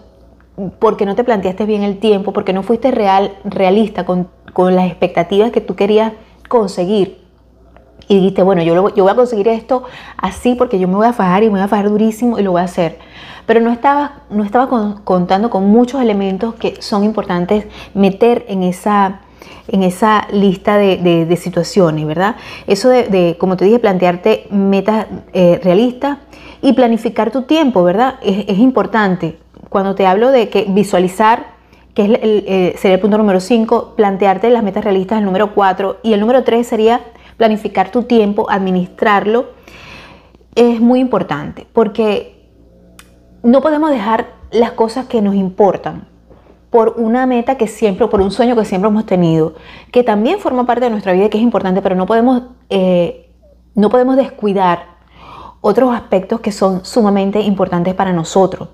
porque 0.78 1.04
no 1.04 1.14
te 1.14 1.22
planteaste 1.22 1.66
bien 1.66 1.82
el 1.82 1.98
tiempo, 1.98 2.32
porque 2.32 2.54
no 2.54 2.62
fuiste 2.62 2.90
real, 2.90 3.34
realista 3.44 4.06
con, 4.06 4.28
con 4.54 4.74
las 4.74 4.86
expectativas 4.86 5.50
que 5.50 5.60
tú 5.60 5.76
querías 5.76 6.14
conseguir, 6.48 7.27
y 8.06 8.16
dijiste, 8.16 8.42
bueno, 8.42 8.62
yo, 8.62 8.94
yo 8.94 9.02
voy 9.02 9.12
a 9.12 9.16
conseguir 9.16 9.48
esto 9.48 9.84
así 10.16 10.54
porque 10.54 10.78
yo 10.78 10.88
me 10.88 10.94
voy 10.94 11.06
a 11.06 11.12
fajar 11.12 11.42
y 11.42 11.46
me 11.46 11.52
voy 11.52 11.60
a 11.60 11.68
fajar 11.68 11.90
durísimo 11.90 12.38
y 12.38 12.42
lo 12.42 12.52
voy 12.52 12.62
a 12.62 12.64
hacer. 12.64 12.98
Pero 13.46 13.60
no 13.60 13.70
estaba, 13.70 14.22
no 14.30 14.44
estaba 14.44 14.68
contando 15.04 15.50
con 15.50 15.68
muchos 15.68 16.00
elementos 16.00 16.54
que 16.54 16.80
son 16.80 17.04
importantes 17.04 17.66
meter 17.94 18.44
en 18.48 18.62
esa, 18.62 19.20
en 19.68 19.82
esa 19.82 20.26
lista 20.32 20.76
de, 20.76 21.38
situaciones, 21.40 22.06
¿verdad? 22.06 22.36
Eso 22.66 22.88
de, 22.88 23.36
como 23.38 23.56
te 23.56 23.64
dije, 23.64 23.78
plantearte 23.78 24.46
metas 24.50 25.06
eh, 25.32 25.60
realistas 25.62 26.18
y 26.60 26.72
planificar 26.72 27.30
tu 27.30 27.42
tiempo, 27.42 27.82
¿verdad? 27.82 28.16
Es, 28.22 28.58
importante. 28.58 29.38
Cuando 29.68 29.94
te 29.94 30.06
hablo 30.06 30.30
de 30.30 30.48
que 30.48 30.66
visualizar, 30.68 31.46
que 31.94 32.04
es 32.04 32.10
el, 32.10 32.44
eh, 32.46 32.74
sería 32.78 32.96
el 32.96 33.00
punto 33.00 33.18
número 33.18 33.40
5, 33.40 33.94
plantearte 33.96 34.50
las 34.50 34.62
metas 34.62 34.84
realistas, 34.84 35.18
el 35.18 35.24
número 35.24 35.54
4, 35.54 35.98
y 36.02 36.12
el 36.12 36.20
número 36.20 36.44
3 36.44 36.66
sería 36.66 37.00
planificar 37.38 37.90
tu 37.90 38.02
tiempo, 38.02 38.50
administrarlo, 38.50 39.46
es 40.54 40.80
muy 40.80 41.00
importante 41.00 41.66
porque 41.72 42.50
no 43.42 43.62
podemos 43.62 43.90
dejar 43.90 44.34
las 44.50 44.72
cosas 44.72 45.06
que 45.06 45.22
nos 45.22 45.34
importan 45.34 46.08
por 46.70 46.94
una 46.98 47.26
meta 47.26 47.56
que 47.56 47.66
siempre, 47.66 48.08
por 48.08 48.20
un 48.20 48.30
sueño 48.30 48.54
que 48.54 48.64
siempre 48.64 48.90
hemos 48.90 49.06
tenido, 49.06 49.54
que 49.90 50.02
también 50.02 50.38
forma 50.38 50.66
parte 50.66 50.84
de 50.84 50.90
nuestra 50.90 51.12
vida 51.12 51.26
y 51.26 51.28
que 51.30 51.38
es 51.38 51.44
importante, 51.44 51.80
pero 51.80 51.94
no 51.94 52.04
podemos, 52.04 52.42
eh, 52.68 53.30
no 53.74 53.88
podemos 53.88 54.16
descuidar 54.16 54.98
otros 55.60 55.94
aspectos 55.94 56.40
que 56.40 56.52
son 56.52 56.84
sumamente 56.84 57.40
importantes 57.40 57.94
para 57.94 58.12
nosotros. 58.12 58.68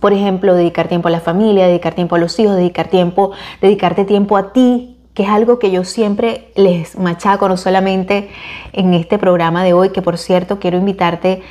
Por 0.00 0.12
ejemplo, 0.12 0.54
dedicar 0.54 0.88
tiempo 0.88 1.08
a 1.08 1.10
la 1.10 1.20
familia, 1.20 1.66
dedicar 1.66 1.94
tiempo 1.94 2.14
a 2.14 2.18
los 2.18 2.38
hijos, 2.38 2.56
dedicar 2.56 2.88
tiempo, 2.88 3.32
dedicarte 3.60 4.04
tiempo 4.04 4.36
a 4.36 4.52
ti, 4.52 4.97
que 5.18 5.24
es 5.24 5.30
algo 5.30 5.58
que 5.58 5.72
yo 5.72 5.82
siempre 5.82 6.52
les 6.54 6.96
machaco, 6.96 7.48
no 7.48 7.56
solamente 7.56 8.30
en 8.72 8.94
este 8.94 9.18
programa 9.18 9.64
de 9.64 9.72
hoy, 9.72 9.90
que 9.90 10.00
por 10.00 10.16
cierto 10.16 10.60
quiero 10.60 10.78
invitarte 10.78 11.42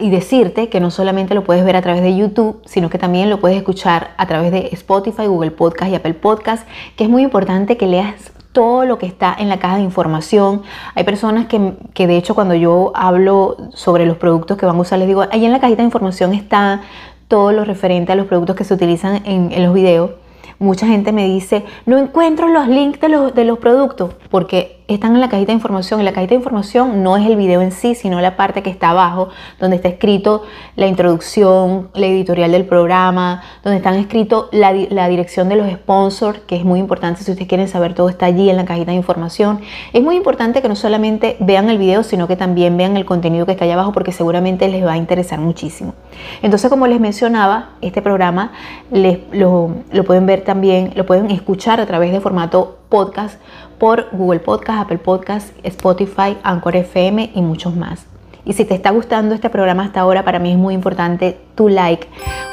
y 0.00 0.10
decirte 0.10 0.68
que 0.68 0.80
no 0.80 0.90
solamente 0.90 1.32
lo 1.32 1.44
puedes 1.44 1.64
ver 1.64 1.76
a 1.76 1.82
través 1.82 2.02
de 2.02 2.16
YouTube, 2.16 2.60
sino 2.64 2.90
que 2.90 2.98
también 2.98 3.30
lo 3.30 3.38
puedes 3.38 3.56
escuchar 3.58 4.10
a 4.16 4.26
través 4.26 4.50
de 4.50 4.70
Spotify, 4.72 5.26
Google 5.28 5.52
Podcast 5.52 5.92
y 5.92 5.94
Apple 5.94 6.14
Podcast, 6.14 6.66
que 6.96 7.04
es 7.04 7.08
muy 7.08 7.22
importante 7.22 7.76
que 7.76 7.86
leas 7.86 8.32
todo 8.50 8.84
lo 8.84 8.98
que 8.98 9.06
está 9.06 9.36
en 9.38 9.50
la 9.50 9.60
caja 9.60 9.76
de 9.76 9.82
información. 9.82 10.62
Hay 10.96 11.04
personas 11.04 11.46
que, 11.46 11.74
que, 11.94 12.08
de 12.08 12.16
hecho 12.16 12.34
cuando 12.34 12.56
yo 12.56 12.90
hablo 12.96 13.56
sobre 13.72 14.04
los 14.04 14.16
productos 14.16 14.56
que 14.58 14.66
van 14.66 14.74
a 14.74 14.80
usar, 14.80 14.98
les 14.98 15.06
digo, 15.06 15.24
ahí 15.30 15.44
en 15.44 15.52
la 15.52 15.60
cajita 15.60 15.82
de 15.82 15.84
información 15.84 16.34
está 16.34 16.80
todo 17.28 17.52
lo 17.52 17.64
referente 17.64 18.10
a 18.10 18.16
los 18.16 18.26
productos 18.26 18.56
que 18.56 18.64
se 18.64 18.74
utilizan 18.74 19.22
en, 19.26 19.52
en 19.52 19.62
los 19.62 19.72
videos 19.72 20.10
Mucha 20.58 20.86
gente 20.86 21.12
me 21.12 21.26
dice, 21.26 21.64
no 21.84 21.98
encuentro 21.98 22.48
los 22.48 22.66
links 22.68 23.00
de 23.00 23.08
los, 23.08 23.34
de 23.34 23.44
los 23.44 23.58
productos 23.58 24.14
porque 24.30 24.75
están 24.88 25.14
en 25.14 25.20
la 25.20 25.28
cajita 25.28 25.48
de 25.48 25.54
información 25.54 26.00
y 26.00 26.04
la 26.04 26.12
cajita 26.12 26.30
de 26.30 26.36
información 26.36 27.02
no 27.02 27.16
es 27.16 27.26
el 27.26 27.36
video 27.36 27.60
en 27.60 27.72
sí, 27.72 27.94
sino 27.94 28.20
la 28.20 28.36
parte 28.36 28.62
que 28.62 28.70
está 28.70 28.90
abajo, 28.90 29.28
donde 29.58 29.76
está 29.76 29.88
escrito 29.88 30.44
la 30.76 30.86
introducción, 30.86 31.88
la 31.94 32.06
editorial 32.06 32.52
del 32.52 32.66
programa, 32.66 33.42
donde 33.64 33.78
están 33.78 33.94
escrito 33.94 34.48
la, 34.52 34.72
la 34.72 35.08
dirección 35.08 35.48
de 35.48 35.56
los 35.56 35.68
sponsors, 35.70 36.40
que 36.46 36.56
es 36.56 36.64
muy 36.64 36.78
importante 36.78 37.24
si 37.24 37.30
ustedes 37.32 37.48
quieren 37.48 37.68
saber 37.68 37.94
todo 37.94 38.08
está 38.08 38.26
allí 38.26 38.48
en 38.48 38.56
la 38.56 38.64
cajita 38.64 38.92
de 38.92 38.96
información. 38.96 39.60
Es 39.92 40.02
muy 40.02 40.16
importante 40.16 40.62
que 40.62 40.68
no 40.68 40.76
solamente 40.76 41.36
vean 41.40 41.68
el 41.68 41.78
video, 41.78 42.04
sino 42.04 42.28
que 42.28 42.36
también 42.36 42.76
vean 42.76 42.96
el 42.96 43.04
contenido 43.04 43.44
que 43.44 43.52
está 43.52 43.64
allá 43.64 43.74
abajo 43.74 43.92
porque 43.92 44.12
seguramente 44.12 44.68
les 44.68 44.84
va 44.84 44.92
a 44.92 44.96
interesar 44.96 45.40
muchísimo. 45.40 45.94
Entonces, 46.42 46.70
como 46.70 46.86
les 46.86 47.00
mencionaba, 47.00 47.70
este 47.80 48.02
programa 48.02 48.52
les, 48.92 49.18
lo, 49.32 49.74
lo 49.90 50.04
pueden 50.04 50.26
ver 50.26 50.42
también, 50.42 50.92
lo 50.94 51.06
pueden 51.06 51.30
escuchar 51.30 51.80
a 51.80 51.86
través 51.86 52.12
de 52.12 52.20
formato 52.20 52.78
podcast 52.88 53.40
por 53.78 54.08
Google 54.12 54.40
Podcast, 54.40 54.80
Apple 54.80 54.98
Podcast, 54.98 55.48
Spotify, 55.62 56.36
Anchor 56.42 56.76
FM 56.76 57.32
y 57.34 57.42
muchos 57.42 57.76
más. 57.76 58.06
Y 58.44 58.52
si 58.52 58.64
te 58.64 58.74
está 58.74 58.90
gustando 58.90 59.34
este 59.34 59.50
programa 59.50 59.84
hasta 59.84 60.00
ahora, 60.00 60.24
para 60.24 60.38
mí 60.38 60.52
es 60.52 60.56
muy 60.56 60.74
importante 60.74 61.36
tu 61.54 61.68
like, 61.68 62.06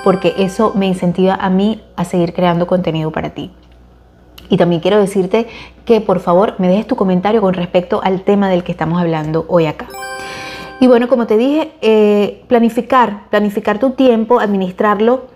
porque 0.03 0.33
eso 0.37 0.73
me 0.75 0.87
incentiva 0.87 1.35
a 1.35 1.49
mí 1.49 1.83
a 1.95 2.03
seguir 2.03 2.33
creando 2.33 2.65
contenido 2.65 3.11
para 3.11 3.29
ti. 3.29 3.51
Y 4.49 4.57
también 4.57 4.81
quiero 4.81 4.99
decirte 4.99 5.47
que 5.85 6.01
por 6.01 6.19
favor 6.19 6.55
me 6.57 6.67
dejes 6.67 6.87
tu 6.87 6.95
comentario 6.95 7.41
con 7.41 7.53
respecto 7.53 8.01
al 8.03 8.21
tema 8.21 8.49
del 8.49 8.63
que 8.63 8.71
estamos 8.71 8.99
hablando 8.99 9.45
hoy 9.47 9.67
acá. 9.67 9.87
Y 10.79 10.87
bueno, 10.87 11.07
como 11.07 11.27
te 11.27 11.37
dije, 11.37 11.71
eh, 11.81 12.43
planificar, 12.47 13.29
planificar 13.29 13.79
tu 13.79 13.91
tiempo, 13.91 14.39
administrarlo 14.39 15.27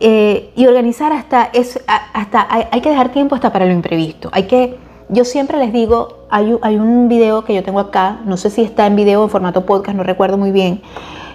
eh, 0.00 0.50
y 0.56 0.66
organizar 0.66 1.12
hasta, 1.12 1.50
es, 1.52 1.82
hasta 1.86 2.46
hay, 2.50 2.80
que 2.80 2.90
dejar 2.90 3.10
tiempo 3.10 3.34
hasta 3.34 3.52
para 3.52 3.66
lo 3.66 3.72
imprevisto. 3.72 4.28
Hay 4.32 4.44
que, 4.44 4.76
yo 5.08 5.24
siempre 5.24 5.58
les 5.58 5.72
digo, 5.72 6.24
hay, 6.30 6.56
hay, 6.62 6.76
un 6.76 7.08
video 7.08 7.44
que 7.44 7.54
yo 7.54 7.62
tengo 7.62 7.80
acá, 7.80 8.20
no 8.24 8.36
sé 8.36 8.50
si 8.50 8.62
está 8.62 8.86
en 8.86 8.96
video 8.96 9.20
o 9.20 9.24
en 9.24 9.30
formato 9.30 9.66
podcast, 9.66 9.96
no 9.96 10.02
recuerdo 10.02 10.38
muy 10.38 10.50
bien, 10.50 10.82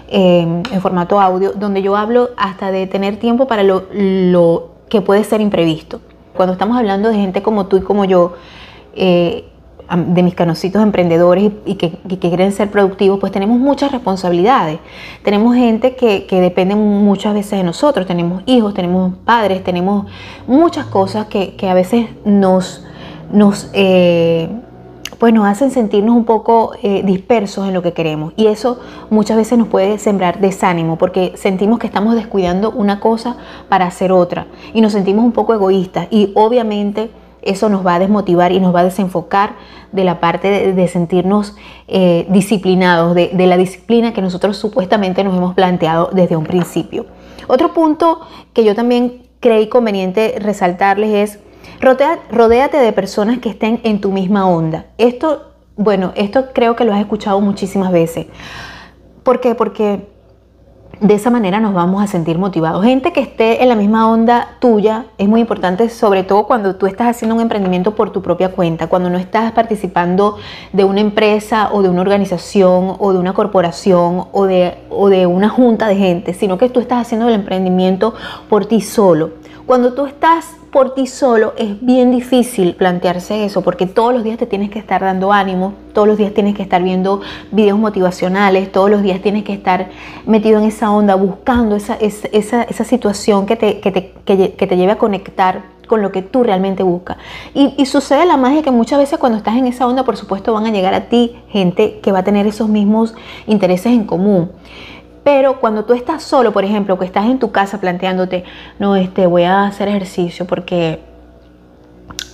eh, 0.08 0.40
en 0.40 0.80
formato 0.80 1.20
audio, 1.20 1.52
donde 1.52 1.82
yo 1.82 1.96
hablo 1.96 2.30
hasta 2.36 2.70
de 2.70 2.86
tener 2.86 3.18
tiempo 3.18 3.46
para 3.46 3.62
lo, 3.62 3.84
lo, 3.92 4.70
que 4.88 5.00
puede 5.00 5.24
ser 5.24 5.40
imprevisto. 5.40 6.00
Cuando 6.36 6.52
estamos 6.52 6.76
hablando 6.76 7.08
de 7.10 7.16
gente 7.16 7.42
como 7.42 7.66
tú 7.66 7.76
y 7.76 7.80
como 7.80 8.04
yo, 8.04 8.34
eh, 8.94 9.44
de 9.96 10.22
mis 10.22 10.34
canositos 10.34 10.80
emprendedores 10.82 11.50
y 11.64 11.74
que, 11.74 11.90
quieren 12.18 12.52
ser 12.52 12.70
productivos, 12.70 13.18
pues 13.18 13.32
tenemos 13.32 13.58
muchas 13.58 13.90
responsabilidades. 13.90 14.78
Tenemos 15.24 15.56
gente 15.56 15.96
que, 15.96 16.26
depende 16.30 16.76
muchas 16.76 17.34
veces 17.34 17.58
de 17.58 17.64
nosotros, 17.64 18.06
tenemos 18.06 18.42
hijos, 18.46 18.72
tenemos 18.72 19.14
padres, 19.24 19.64
tenemos 19.64 20.06
muchas 20.46 20.86
cosas 20.86 21.26
que, 21.26 21.56
a 21.68 21.74
veces 21.74 22.06
nos, 22.24 22.84
nos, 23.32 23.70
eh, 23.72 24.48
pues 25.18 25.32
nos 25.34 25.46
hacen 25.46 25.70
sentirnos 25.70 26.16
un 26.16 26.24
poco 26.24 26.72
eh, 26.82 27.02
dispersos 27.04 27.66
en 27.66 27.74
lo 27.74 27.82
que 27.82 27.92
queremos. 27.92 28.32
Y 28.36 28.46
eso 28.46 28.80
muchas 29.10 29.36
veces 29.36 29.58
nos 29.58 29.68
puede 29.68 29.98
sembrar 29.98 30.40
desánimo 30.40 30.96
porque 30.96 31.32
sentimos 31.36 31.78
que 31.78 31.86
estamos 31.86 32.14
descuidando 32.14 32.70
una 32.70 33.00
cosa 33.00 33.36
para 33.68 33.86
hacer 33.86 34.12
otra 34.12 34.46
y 34.72 34.80
nos 34.80 34.92
sentimos 34.92 35.24
un 35.24 35.32
poco 35.32 35.54
egoístas. 35.54 36.08
Y 36.10 36.32
obviamente 36.34 37.10
eso 37.42 37.68
nos 37.68 37.86
va 37.86 37.94
a 37.94 37.98
desmotivar 37.98 38.52
y 38.52 38.60
nos 38.60 38.74
va 38.74 38.80
a 38.80 38.84
desenfocar 38.84 39.54
de 39.92 40.04
la 40.04 40.20
parte 40.20 40.72
de, 40.72 40.88
sentirnos 40.88 41.56
eh, 41.88 42.26
disciplinados, 42.28 43.14
de, 43.14 43.30
la 43.46 43.56
disciplina 43.56 44.12
que 44.12 44.22
nosotros 44.22 44.56
supuestamente 44.56 45.24
nos 45.24 45.36
hemos 45.36 45.54
planteado 45.54 46.10
desde 46.12 46.36
un 46.36 46.44
principio. 46.44 47.06
Otro 47.48 47.72
punto 47.72 48.20
que 48.52 48.64
yo 48.64 48.74
también 48.74 49.22
creí 49.40 49.68
conveniente 49.68 50.36
resaltarles 50.38 51.10
es, 51.10 51.49
rodéate 51.80 52.76
de 52.76 52.92
personas 52.92 53.38
que 53.38 53.48
estén 53.48 53.80
en 53.84 54.00
tu 54.00 54.12
misma 54.12 54.46
onda. 54.48 54.86
Esto, 54.98 55.52
bueno, 55.76 56.12
esto 56.14 56.46
creo 56.52 56.76
que 56.76 56.84
lo 56.84 56.92
has 56.92 57.00
escuchado 57.00 57.40
muchísimas 57.40 57.90
veces. 57.90 58.26
¿Por 59.22 59.40
qué? 59.40 59.54
Porque 59.54 60.08
de 61.00 61.14
esa 61.14 61.30
manera 61.30 61.60
nos 61.60 61.72
vamos 61.72 62.02
a 62.02 62.06
sentir 62.06 62.38
motivados. 62.38 62.84
Gente 62.84 63.12
que 63.12 63.20
esté 63.20 63.62
en 63.62 63.70
la 63.70 63.74
misma 63.74 64.10
onda 64.10 64.56
tuya 64.60 65.06
es 65.16 65.28
muy 65.28 65.40
importante, 65.40 65.88
sobre 65.88 66.24
todo 66.24 66.46
cuando 66.46 66.76
tú 66.76 66.86
estás 66.86 67.08
haciendo 67.08 67.34
un 67.34 67.40
emprendimiento 67.40 67.94
por 67.94 68.10
tu 68.10 68.20
propia 68.20 68.50
cuenta, 68.50 68.86
cuando 68.86 69.08
no 69.08 69.16
estás 69.16 69.52
participando 69.52 70.36
de 70.74 70.84
una 70.84 71.00
empresa 71.00 71.70
o 71.72 71.80
de 71.82 71.88
una 71.88 72.02
organización 72.02 72.96
o 72.98 73.12
de 73.14 73.18
una 73.18 73.32
corporación 73.32 74.26
o 74.32 74.44
de, 74.44 74.76
o 74.90 75.08
de 75.08 75.26
una 75.26 75.48
junta 75.48 75.88
de 75.88 75.96
gente, 75.96 76.34
sino 76.34 76.58
que 76.58 76.68
tú 76.68 76.80
estás 76.80 77.00
haciendo 77.00 77.28
el 77.28 77.34
emprendimiento 77.34 78.14
por 78.50 78.66
ti 78.66 78.82
solo. 78.82 79.30
Cuando 79.64 79.94
tú 79.94 80.04
estás 80.04 80.59
por 80.72 80.94
ti 80.94 81.06
solo 81.06 81.52
es 81.56 81.84
bien 81.84 82.12
difícil 82.12 82.74
plantearse 82.76 83.44
eso 83.44 83.62
porque 83.62 83.86
todos 83.86 84.14
los 84.14 84.22
días 84.22 84.38
te 84.38 84.46
tienes 84.46 84.70
que 84.70 84.78
estar 84.78 85.00
dando 85.00 85.32
ánimo, 85.32 85.74
todos 85.92 86.06
los 86.06 86.16
días 86.16 86.32
tienes 86.32 86.54
que 86.54 86.62
estar 86.62 86.82
viendo 86.82 87.20
videos 87.50 87.78
motivacionales, 87.78 88.70
todos 88.70 88.88
los 88.90 89.02
días 89.02 89.20
tienes 89.20 89.42
que 89.42 89.52
estar 89.52 89.88
metido 90.26 90.60
en 90.60 90.66
esa 90.66 90.90
onda 90.92 91.16
buscando 91.16 91.74
esa, 91.74 91.96
esa, 91.96 92.84
situación 92.84 93.46
que 93.46 93.56
te, 93.56 93.80
que, 93.80 93.90
te, 93.90 94.12
que, 94.24 94.66
te, 94.66 94.76
lleve 94.76 94.92
a 94.92 94.98
conectar 94.98 95.62
con 95.88 96.02
lo 96.02 96.12
que 96.12 96.22
tú 96.22 96.44
realmente 96.44 96.84
buscas. 96.84 97.16
Y, 97.52 97.74
y, 97.76 97.86
sucede 97.86 98.24
la 98.24 98.36
magia 98.36 98.62
que 98.62 98.70
muchas 98.70 98.98
veces 99.00 99.18
cuando 99.18 99.38
estás 99.38 99.56
en 99.56 99.66
esa 99.66 99.88
onda, 99.88 100.04
por 100.04 100.16
supuesto, 100.16 100.52
van 100.52 100.66
a 100.66 100.70
llegar 100.70 100.94
a 100.94 101.08
ti 101.08 101.36
gente 101.48 101.98
que 102.00 102.12
va 102.12 102.20
a 102.20 102.24
tener 102.24 102.46
esos 102.46 102.68
mismos 102.68 103.14
intereses 103.46 103.92
en 103.92 104.04
común. 104.04 104.50
Pero 105.22 105.60
cuando 105.60 105.84
tú 105.84 105.92
estás 105.92 106.22
solo, 106.22 106.52
por 106.52 106.64
ejemplo, 106.64 106.98
que 106.98 107.04
estás 107.04 107.26
en 107.26 107.38
tu 107.38 107.52
casa 107.52 107.78
planteándote, 107.80 108.44
no, 108.78 108.96
este, 108.96 109.26
voy 109.26 109.42
a 109.42 109.64
hacer 109.64 109.88
ejercicio 109.88 110.46
porque, 110.46 111.00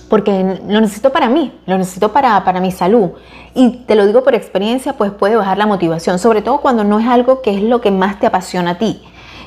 porque 0.09 0.59
lo 0.67 0.79
necesito 0.79 1.11
para 1.11 1.27
mí, 1.27 1.53
lo 1.65 1.77
necesito 1.77 2.13
para, 2.13 2.43
para 2.45 2.61
mi 2.61 2.71
salud. 2.71 3.11
Y 3.53 3.83
te 3.87 3.95
lo 3.95 4.05
digo 4.05 4.23
por 4.23 4.35
experiencia, 4.35 4.93
pues 4.93 5.11
puede 5.11 5.35
bajar 5.35 5.57
la 5.57 5.65
motivación, 5.65 6.17
sobre 6.19 6.41
todo 6.41 6.61
cuando 6.61 6.83
no 6.83 6.99
es 6.99 7.07
algo 7.07 7.41
que 7.41 7.55
es 7.55 7.61
lo 7.61 7.81
que 7.81 7.91
más 7.91 8.19
te 8.19 8.27
apasiona 8.27 8.71
a 8.71 8.77
ti. 8.77 9.01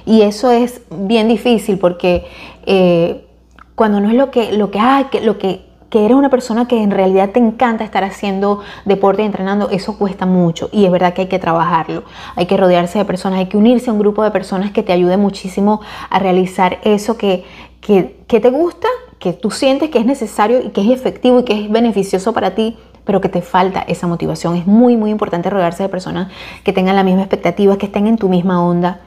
Y 0.05 0.23
eso 0.23 0.51
es 0.51 0.83
bien 0.91 1.29
difícil 1.29 1.79
porque 1.79 2.27
eh, 2.67 3.27
cuando 3.75 4.01
no 4.01 4.11
es 4.11 4.15
lo 4.15 4.31
que, 4.31 4.53
lo 4.53 4.71
que, 4.71 4.81
que, 5.11 5.21
lo 5.23 5.39
que 5.39 5.70
que 5.91 6.05
eres 6.05 6.17
una 6.17 6.31
persona 6.31 6.69
que 6.69 6.81
en 6.83 6.93
realidad 6.93 7.31
te 7.31 7.41
encanta 7.41 7.83
estar 7.83 8.05
haciendo 8.05 8.61
deporte 8.85 9.23
y 9.23 9.27
entrenando, 9.27 9.71
eso 9.71 9.99
cuesta 9.99 10.25
mucho 10.25 10.71
y 10.73 10.85
es 10.85 10.93
verdad 10.93 11.13
que 11.13 11.23
hay 11.23 11.29
que 11.29 11.41
trabajarlo. 11.41 12.05
Hay 12.37 12.47
que 12.47 12.57
rodearse 12.57 12.99
de 12.99 13.05
personas, 13.05 13.41
hay 13.41 13.47
que 13.47 13.57
unirse 13.57 13.91
a 13.91 13.93
un 13.93 13.99
grupo 13.99 14.23
de 14.23 14.31
personas 14.31 14.71
que 14.71 14.85
te 14.85 14.93
ayude 14.93 15.17
muchísimo 15.17 15.81
a 16.09 16.21
realizar 16.21 16.79
eso 16.85 17.19
que, 17.19 17.45
que, 17.81 18.15
te 18.29 18.51
gusta, 18.51 18.87
que 19.19 19.33
tú 19.33 19.51
sientes 19.51 19.91
que 19.91 19.99
es 19.99 20.07
necesario 20.07 20.61
y 20.61 20.71
que 20.71 20.81
es 20.81 20.89
efectivo 20.89 21.41
y 21.41 21.45
que 21.45 21.65
es 21.65 21.71
beneficioso 21.71 22.33
para 22.33 22.55
ti, 22.55 22.79
pero 23.05 23.21
que 23.21 23.29
te 23.29 23.43
falta 23.43 23.81
esa 23.81 24.07
motivación. 24.07 24.55
Es 24.55 24.69
muy, 24.69 24.97
muy 24.97 25.11
importante 25.11 25.51
rodearse 25.51 25.83
de 25.83 25.89
personas 25.89 26.33
que 26.63 26.73
tengan 26.73 26.95
la 26.95 27.03
misma 27.03 27.23
expectativa, 27.23 27.77
que 27.79 27.87
estén 27.87 28.07
en 28.07 28.17
tu 28.17 28.29
misma 28.29 28.65
onda 28.65 29.01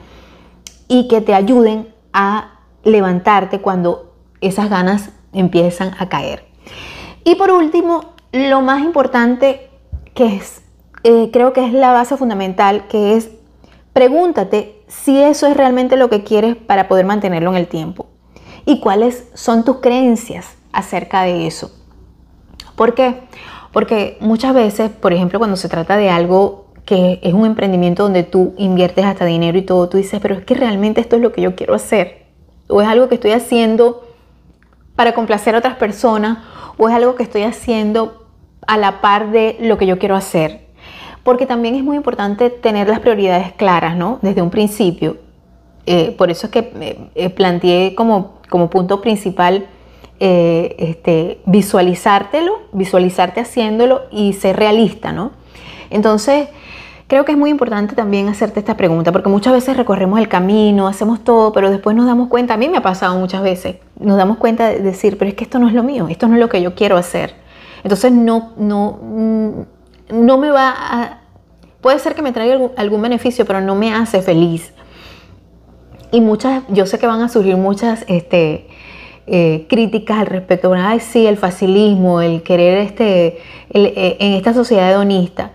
y 0.90 1.08
que 1.08 1.22
te 1.22 1.34
ayuden 1.34 1.88
a 2.12 2.60
levantarte 2.84 3.60
cuando 3.62 4.12
esas 4.42 4.70
ganas 4.70 5.12
empiezan 5.32 5.94
a 5.98 6.10
caer. 6.10 6.53
Y 7.24 7.36
por 7.36 7.52
último, 7.52 8.14
lo 8.32 8.62
más 8.62 8.82
importante 8.84 9.70
que 10.14 10.36
es, 10.36 10.62
eh, 11.04 11.30
creo 11.32 11.54
que 11.54 11.66
es 11.66 11.74
la 11.74 11.92
base 11.92 12.18
fundamental, 12.18 12.88
que 12.88 13.16
es 13.16 13.30
pregúntate 13.94 14.82
si 14.88 15.22
eso 15.22 15.48
es 15.48 15.56
realmente 15.56 15.98
lo 15.98 16.10
que 16.10 16.24
quieres 16.24 16.56
para 16.56 16.88
poder 16.88 17.06
mantenerlo 17.06 17.52
en 17.52 17.58
el 17.58 17.68
tiempo 17.68 18.08
y 18.66 18.80
cuáles 18.80 19.28
son 19.34 19.64
tus 19.64 19.78
creencias 19.78 20.56
acerca 20.72 21.24
de 21.24 21.48
eso. 21.48 21.72
¿Por 22.76 22.96
qué? 22.96 23.22
Porque 23.72 24.18
muchas 24.20 24.54
veces, 24.54 24.90
por 24.90 25.14
ejemplo, 25.14 25.40
cuando 25.40 25.58
se 25.58 25.70
trata 25.70 25.98
de 25.98 26.10
algo 26.10 26.68
que 26.86 27.20
es 27.24 27.34
un 27.34 27.46
emprendimiento 27.46 28.04
donde 28.04 28.24
tú 28.24 28.54
inviertes 28.58 29.06
hasta 29.06 29.26
dinero 29.26 29.58
y 29.58 29.62
todo, 29.62 29.90
tú 29.90 29.98
dices, 29.98 30.20
pero 30.22 30.36
es 30.36 30.44
que 30.44 30.54
realmente 30.54 31.02
esto 31.02 31.16
es 31.16 31.22
lo 31.22 31.32
que 31.32 31.42
yo 31.42 31.56
quiero 31.56 31.74
hacer. 31.74 32.26
O 32.68 32.82
es 32.82 32.88
algo 32.88 33.08
que 33.08 33.16
estoy 33.16 33.32
haciendo 33.32 34.06
para 34.96 35.14
complacer 35.14 35.56
a 35.56 35.60
otras 35.60 35.76
personas 35.76 36.40
o 36.78 36.90
es 36.90 36.96
algo 36.96 37.16
que 37.16 37.24
estoy 37.24 37.44
haciendo 37.44 38.28
a 38.68 38.78
la 38.78 39.02
par 39.02 39.32
de 39.32 39.58
lo 39.60 39.78
que 39.78 39.86
yo 39.86 40.00
quiero 40.00 40.16
hacer. 40.16 40.68
Porque 41.24 41.46
también 41.46 41.76
es 41.76 41.84
muy 41.84 41.96
importante 41.96 42.50
tener 42.50 42.90
las 42.90 43.00
prioridades 43.00 43.54
claras, 43.54 43.96
¿no? 43.96 44.20
Desde 44.22 44.42
un 44.42 44.50
principio. 44.50 45.18
Eh, 45.86 46.16
por 46.18 46.30
eso 46.30 46.48
es 46.48 46.52
que 46.52 46.72
eh, 46.80 47.00
eh, 47.16 47.30
planteé 47.30 47.96
como, 47.96 48.36
como 48.50 48.70
punto 48.70 49.02
principal 49.02 49.68
este, 50.20 51.42
visualizártelo, 51.46 52.54
visualizarte 52.72 53.42
haciéndolo 53.42 54.04
y 54.10 54.32
ser 54.32 54.56
realista, 54.56 55.12
¿no? 55.12 55.32
Entonces, 55.90 56.48
creo 57.08 57.26
que 57.26 57.34
es 57.34 57.38
muy 57.38 57.50
importante 57.50 57.96
también 57.96 58.28
hacerte 58.30 58.60
esta 58.60 58.78
pregunta, 58.78 59.12
porque 59.12 59.30
muchas 59.30 59.54
veces 59.54 59.78
recorremos 59.78 60.20
el 60.20 60.28
camino, 60.28 60.88
hacemos 60.88 61.24
todo, 61.24 61.52
pero 61.52 61.70
después 61.70 61.96
nos 61.96 62.06
damos 62.06 62.30
cuenta, 62.30 62.54
a 62.54 62.58
mí 62.58 62.70
me 62.70 62.78
ha 62.78 62.82
pasado 62.82 63.18
muchas 63.18 63.44
veces, 63.44 63.78
nos 64.00 64.18
damos 64.18 64.38
cuenta 64.38 64.70
de 64.70 64.80
decir, 64.80 65.18
pero 65.18 65.30
es 65.30 65.36
que 65.36 65.44
esto 65.44 65.60
no 65.60 65.68
es 65.68 65.74
lo 65.74 65.84
mío, 65.84 66.08
esto 66.10 66.28
no 66.28 66.36
es 66.36 66.40
lo 66.40 66.50
que 66.50 66.62
yo 66.62 66.76
quiero 66.76 66.98
hacer. 66.98 67.36
Entonces 67.84 68.12
no, 68.12 68.54
no, 68.58 69.00
mm, 69.02 70.26
no 70.26 70.38
me 70.38 70.50
va 70.50 70.74
a... 70.76 71.20
Puede 71.82 72.00
ser 72.00 72.16
que 72.16 72.22
me 72.22 72.32
traiga 72.32 72.70
algún, 72.78 73.02
beneficio, 73.02 73.46
pero 73.46 73.60
no 73.60 73.76
me 73.76 73.94
hace 73.94 74.22
feliz. 74.22 74.74
Y 76.12 76.22
muchas, 76.22 76.64
yo 76.70 76.86
sé 76.86 76.98
que 76.98 77.08
van 77.08 77.22
a 77.22 77.28
surgir 77.28 77.58
muchas 77.58 78.06
este, 78.08 78.70
eh, 79.28 79.66
críticas 79.68 80.20
al 80.20 80.28
respecto. 80.28 80.74
Ay, 80.74 81.02
sí, 81.02 81.28
el 81.28 81.36
facilismo, 81.36 82.22
el 82.22 82.42
querer 82.42 82.78
este, 82.78 83.40
eh, 83.74 84.18
en 84.20 84.34
esta 84.34 84.54
sociedad 84.54 84.90
hedonista. 84.90 85.52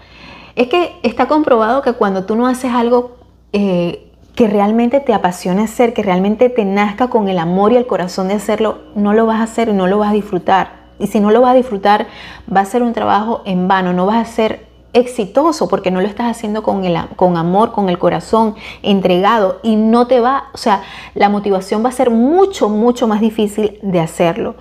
Es 0.58 0.66
que 0.66 0.96
está 1.04 1.28
comprobado 1.28 1.82
que 1.82 1.92
cuando 1.92 2.24
tú 2.24 2.34
no 2.34 2.48
haces 2.48 2.72
algo 2.72 3.12
eh, 3.52 4.10
que 4.34 4.48
realmente 4.48 4.98
te 4.98 5.14
apasione 5.14 5.62
hacer, 5.62 5.94
que 5.94 6.02
realmente 6.02 6.48
te 6.48 6.64
nazca 6.64 7.06
con 7.06 7.28
el 7.28 7.38
amor 7.38 7.70
y 7.70 7.76
el 7.76 7.86
corazón 7.86 8.26
de 8.26 8.34
hacerlo, 8.34 8.78
no 8.96 9.12
lo 9.12 9.24
vas 9.24 9.38
a 9.38 9.44
hacer 9.44 9.68
y 9.68 9.72
no 9.72 9.86
lo 9.86 9.98
vas 9.98 10.10
a 10.10 10.14
disfrutar. 10.14 10.88
Y 10.98 11.06
si 11.06 11.20
no 11.20 11.30
lo 11.30 11.42
vas 11.42 11.52
a 11.52 11.54
disfrutar, 11.54 12.08
va 12.52 12.62
a 12.62 12.64
ser 12.64 12.82
un 12.82 12.92
trabajo 12.92 13.42
en 13.44 13.68
vano, 13.68 13.92
no 13.92 14.04
vas 14.04 14.16
a 14.16 14.32
ser 14.32 14.66
exitoso 14.94 15.68
porque 15.68 15.92
no 15.92 16.00
lo 16.00 16.08
estás 16.08 16.26
haciendo 16.26 16.64
con, 16.64 16.84
el, 16.84 16.98
con 17.14 17.36
amor, 17.36 17.70
con 17.70 17.88
el 17.88 18.00
corazón 18.00 18.56
entregado 18.82 19.60
y 19.62 19.76
no 19.76 20.08
te 20.08 20.18
va, 20.18 20.46
o 20.54 20.58
sea, 20.58 20.82
la 21.14 21.28
motivación 21.28 21.84
va 21.84 21.90
a 21.90 21.92
ser 21.92 22.10
mucho, 22.10 22.68
mucho 22.68 23.06
más 23.06 23.20
difícil 23.20 23.78
de 23.80 24.00
hacerlo, 24.00 24.56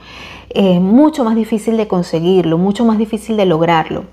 eh, 0.51 0.79
mucho 0.79 1.23
más 1.23 1.35
difícil 1.35 1.75
de 1.75 1.87
conseguirlo, 1.87 2.59
mucho 2.59 2.85
más 2.85 2.99
difícil 2.99 3.35
de 3.35 3.47
lograrlo. 3.47 4.03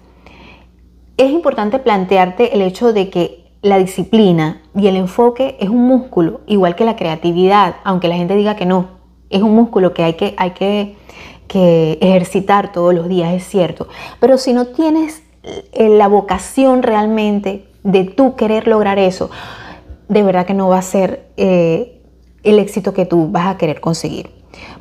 Es 1.16 1.30
importante 1.30 1.78
plantearte 1.78 2.54
el 2.54 2.62
hecho 2.62 2.92
de 2.92 3.08
que 3.08 3.44
la 3.62 3.78
disciplina 3.78 4.62
y 4.74 4.88
el 4.88 4.96
enfoque 4.96 5.56
es 5.60 5.68
un 5.68 5.86
músculo, 5.86 6.40
igual 6.46 6.74
que 6.74 6.84
la 6.84 6.96
creatividad, 6.96 7.76
aunque 7.84 8.08
la 8.08 8.16
gente 8.16 8.34
diga 8.34 8.56
que 8.56 8.66
no. 8.66 8.88
Es 9.30 9.42
un 9.42 9.54
músculo 9.54 9.94
que 9.94 10.02
hay 10.02 10.14
que, 10.14 10.34
hay 10.36 10.50
que, 10.50 10.96
ejercitar 12.00 12.72
todos 12.72 12.92
los 12.92 13.08
días, 13.08 13.32
es 13.32 13.44
cierto. 13.44 13.86
Pero 14.18 14.38
si 14.38 14.52
no 14.52 14.66
tienes 14.66 15.22
eh, 15.44 15.88
la 15.88 16.08
vocación 16.08 16.82
realmente 16.82 17.64
de 17.84 18.04
tú 18.04 18.34
querer 18.34 18.66
lograr 18.66 18.98
eso, 18.98 19.30
de 20.08 20.22
verdad 20.24 20.46
que 20.46 20.54
no 20.54 20.68
va 20.68 20.78
a 20.78 20.82
ser 20.82 21.28
eh, 21.36 22.00
el 22.42 22.58
éxito 22.58 22.92
que 22.92 23.06
tú 23.06 23.28
vas 23.30 23.46
a 23.46 23.56
querer 23.56 23.80
conseguir. 23.80 24.30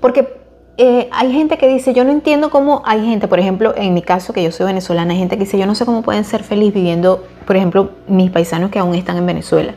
Porque 0.02 0.43
eh, 0.78 1.08
hay 1.12 1.32
gente 1.32 1.58
que 1.58 1.68
dice, 1.68 1.94
yo 1.94 2.04
no 2.04 2.12
entiendo 2.12 2.50
cómo 2.50 2.82
hay 2.86 3.06
gente, 3.06 3.28
por 3.28 3.40
ejemplo, 3.40 3.74
en 3.76 3.94
mi 3.94 4.02
caso, 4.02 4.34
que 4.34 4.44
yo 4.44 4.52
soy 4.52 4.66
venezolana, 4.66 5.14
hay 5.14 5.20
gente 5.20 5.38
que 5.38 5.44
dice, 5.44 5.60
yo 5.60 5.68
no 5.68 5.76
sé 5.76 5.86
cómo 5.86 6.02
pueden 6.02 6.24
ser 6.24 6.44
felices 6.44 6.74
viviendo, 6.74 7.24
por 7.46 7.56
ejemplo, 7.56 7.92
mis 8.08 8.32
paisanos 8.32 8.72
que 8.72 8.80
aún 8.80 8.96
están 8.96 9.18
en 9.18 9.26
Venezuela. 9.26 9.76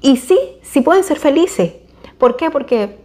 Y 0.00 0.16
sí, 0.16 0.38
sí 0.62 0.80
pueden 0.80 1.04
ser 1.04 1.18
felices. 1.18 1.74
¿Por 2.18 2.36
qué? 2.36 2.50
Porque 2.50 2.98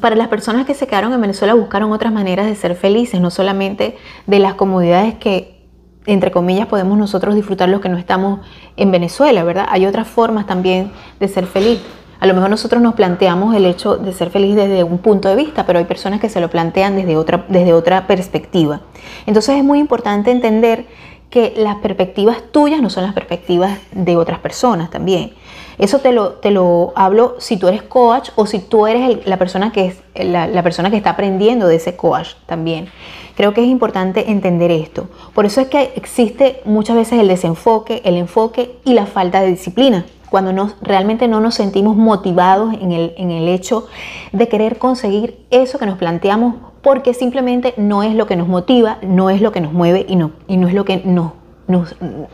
para 0.00 0.16
las 0.16 0.28
personas 0.28 0.66
que 0.66 0.74
se 0.74 0.86
quedaron 0.86 1.12
en 1.14 1.20
Venezuela 1.20 1.54
buscaron 1.54 1.92
otras 1.92 2.12
maneras 2.12 2.46
de 2.46 2.54
ser 2.56 2.74
felices, 2.74 3.20
no 3.20 3.30
solamente 3.30 3.96
de 4.26 4.38
las 4.38 4.54
comodidades 4.54 5.14
que, 5.14 5.62
entre 6.04 6.30
comillas, 6.30 6.66
podemos 6.66 6.98
nosotros 6.98 7.34
disfrutar 7.34 7.70
los 7.70 7.80
que 7.80 7.88
no 7.88 7.96
estamos 7.96 8.40
en 8.76 8.90
Venezuela, 8.90 9.44
¿verdad? 9.44 9.66
Hay 9.70 9.86
otras 9.86 10.06
formas 10.06 10.46
también 10.46 10.90
de 11.20 11.28
ser 11.28 11.46
feliz. 11.46 11.80
A 12.20 12.26
lo 12.26 12.34
mejor 12.34 12.50
nosotros 12.50 12.80
nos 12.80 12.94
planteamos 12.94 13.54
el 13.54 13.66
hecho 13.66 13.96
de 13.96 14.12
ser 14.12 14.30
feliz 14.30 14.56
desde 14.56 14.84
un 14.84 14.98
punto 14.98 15.28
de 15.28 15.36
vista, 15.36 15.66
pero 15.66 15.78
hay 15.78 15.84
personas 15.84 16.20
que 16.20 16.28
se 16.28 16.40
lo 16.40 16.48
plantean 16.48 16.96
desde 16.96 17.16
otra, 17.16 17.44
desde 17.48 17.72
otra 17.72 18.06
perspectiva. 18.06 18.80
Entonces 19.26 19.56
es 19.56 19.64
muy 19.64 19.78
importante 19.78 20.30
entender 20.30 20.86
que 21.30 21.52
las 21.56 21.76
perspectivas 21.76 22.38
tuyas 22.52 22.80
no 22.80 22.88
son 22.88 23.02
las 23.02 23.12
perspectivas 23.12 23.78
de 23.92 24.16
otras 24.16 24.38
personas 24.38 24.90
también. 24.90 25.32
Eso 25.76 25.98
te 25.98 26.12
lo, 26.12 26.34
te 26.34 26.50
lo 26.50 26.94
hablo 26.96 27.36
si 27.38 27.58
tú 27.58 27.68
eres 27.68 27.82
coach 27.82 28.30
o 28.36 28.46
si 28.46 28.60
tú 28.60 28.86
eres 28.86 29.26
la, 29.26 29.36
persona 29.36 29.72
que 29.72 29.86
es, 29.86 30.26
la, 30.26 30.46
la 30.46 30.62
persona 30.62 30.90
que 30.90 30.96
está 30.96 31.10
aprendiendo 31.10 31.66
de 31.66 31.76
ese 31.76 31.96
coach 31.96 32.30
también. 32.46 32.88
Creo 33.34 33.52
que 33.52 33.60
es 33.60 33.68
importante 33.68 34.30
entender 34.30 34.70
esto. 34.70 35.08
Por 35.34 35.44
eso 35.44 35.60
es 35.60 35.68
que 35.68 35.92
existe 35.96 36.62
muchas 36.64 36.96
veces 36.96 37.20
el 37.20 37.28
desenfoque, 37.28 38.00
el 38.06 38.16
enfoque 38.16 38.78
y 38.84 38.94
la 38.94 39.04
falta 39.04 39.42
de 39.42 39.48
disciplina 39.48 40.06
cuando 40.30 40.70
realmente 40.82 41.28
no 41.28 41.40
nos 41.40 41.54
sentimos 41.54 41.96
motivados 41.96 42.74
en 42.74 42.92
el, 42.92 43.14
en 43.16 43.30
el 43.30 43.48
hecho 43.48 43.86
de 44.32 44.48
querer 44.48 44.78
conseguir 44.78 45.46
eso 45.50 45.78
que 45.78 45.86
nos 45.86 45.98
planteamos 45.98 46.54
porque 46.82 47.14
simplemente 47.14 47.74
no 47.76 48.04
es 48.04 48.14
lo 48.14 48.26
que 48.26 48.36
nos 48.36 48.46
motiva, 48.46 48.98
no 49.02 49.28
es 49.28 49.40
lo 49.40 49.50
que 49.50 49.60
nos 49.60 49.72
mueve 49.72 50.06
y 50.08 50.14
no, 50.14 50.30
y 50.46 50.56
no 50.56 50.68
es 50.68 50.74
lo 50.74 50.84
que 50.84 51.02
nos, 51.04 51.32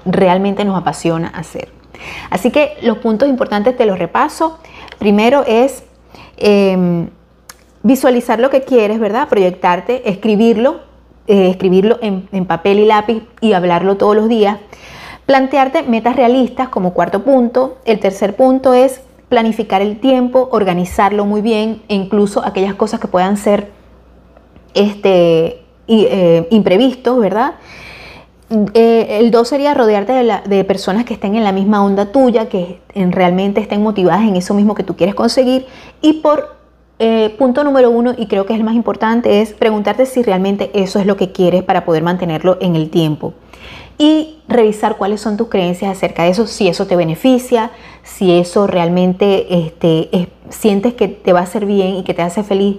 realmente 0.05 0.64
nos 0.66 0.78
apasiona 0.78 1.28
hacer. 1.28 1.70
Así 2.28 2.50
que 2.50 2.74
los 2.83 2.98
puntos 2.98 3.31
importantes 3.31 3.76
te 3.76 3.87
los 3.87 3.98
repaso. 3.98 4.59
Primero 4.98 5.44
es 5.46 5.85
em, 6.37 7.09
visualizar 7.83 8.40
lo 8.40 8.50
que 8.50 8.61
quieres, 8.61 9.00
¿verdad? 9.00 9.26
Proyectarte, 9.28 10.11
escribirlo, 10.11 10.81
eh, 11.28 11.48
escribirlo 11.48 11.98
en 12.02 12.44
papel 12.44 12.81
y 12.81 12.85
lápiz 12.85 13.22
y 13.40 13.55
hablarlo 13.55 13.96
todos 13.96 14.14
los 14.14 14.28
días. 14.28 14.59
Plantearte 15.27 15.85
metas 15.85 16.17
realistas 16.17 16.69
como 16.69 16.93
cuarto 16.93 17.23
punto. 17.23 17.79
El 17.85 18.01
tercer 18.01 18.35
punto 18.35 18.75
es 18.75 19.03
planificar 19.29 19.81
el 19.81 19.99
tiempo, 19.99 20.49
organizarlo 20.53 21.25
muy 21.25 21.41
bien 21.41 21.83
e 21.89 21.95
incluso 21.95 22.45
aquellas 22.45 22.75
cosas 22.75 23.01
que 23.01 23.09
puedan 23.09 23.37
ser 23.37 23.71
este, 24.75 25.63
eh, 25.89 26.47
imprevistos, 26.51 27.19
¿verdad? 27.19 27.55
Eh, 28.75 29.19
el 29.21 29.31
dos 29.31 29.49
sería 29.49 29.73
rodearte 29.73 30.13
de, 30.13 30.65
personas 30.65 31.07
que 31.07 31.15
estén 31.15 31.37
en 31.37 31.45
la 31.45 31.53
misma 31.53 31.83
onda 31.83 32.13
tuya, 32.13 32.51
que 32.51 32.81
realmente 32.95 33.63
estén 33.63 33.83
motivadas 33.83 34.23
en 34.25 34.37
eso 34.37 34.53
mismo 34.53 34.75
que 34.75 34.83
tú 34.83 34.97
quieres 34.97 35.15
conseguir. 35.15 35.67
Y 36.03 36.15
por 36.15 36.57
eh, 36.99 37.35
punto 37.39 37.65
número 37.65 37.91
uno, 37.91 38.13
y 38.17 38.27
creo 38.27 38.45
que 38.45 38.53
es 38.53 38.59
el 38.59 38.65
más 38.65 38.75
importante, 38.75 39.41
es 39.41 39.55
preguntarte 39.55 40.05
si 40.05 40.23
realmente 40.23 40.71
eso 40.75 40.99
es 40.99 41.07
lo 41.07 41.17
que 41.17 41.33
quieres 41.33 41.63
para 41.63 41.87
poder 41.87 42.03
mantenerlo 42.03 42.59
en 42.61 42.77
el 42.77 42.91
tiempo 42.91 43.33
y 43.98 44.38
revisar 44.48 44.96
cuáles 44.96 45.20
son 45.20 45.37
tus 45.37 45.48
creencias 45.48 45.96
acerca 45.96 46.24
de 46.24 46.31
eso, 46.31 46.46
si 46.46 46.68
eso 46.68 46.87
te 46.87 46.96
beneficia, 46.96 47.70
si 48.02 48.33
eso 48.33 48.66
realmente 48.66 49.46
este, 49.66 50.28
sientes 50.48 50.94
que 50.94 51.09
te 51.09 51.33
va 51.33 51.40
a 51.40 51.44
hacer 51.44 51.66
bien 51.66 51.96
y 51.96 52.05
que 52.05 52.14
te 52.14 52.22
hace 52.22 52.42
feliz. 52.42 52.78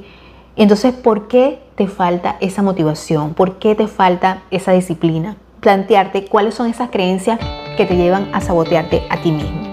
Entonces, 0.55 0.93
¿por 0.93 1.27
qué 1.27 1.59
te 1.75 1.87
falta 1.87 2.37
esa 2.39 2.61
motivación? 2.61 3.33
¿Por 3.33 3.57
qué 3.57 3.75
te 3.75 3.87
falta 3.87 4.43
esa 4.51 4.71
disciplina? 4.73 5.37
Plantearte 5.61 6.25
cuáles 6.25 6.55
son 6.55 6.69
esas 6.69 6.89
creencias 6.89 7.39
que 7.77 7.85
te 7.85 7.95
llevan 7.95 8.29
a 8.33 8.41
sabotearte 8.41 9.03
a 9.09 9.21
ti 9.21 9.31
mismo. 9.31 9.72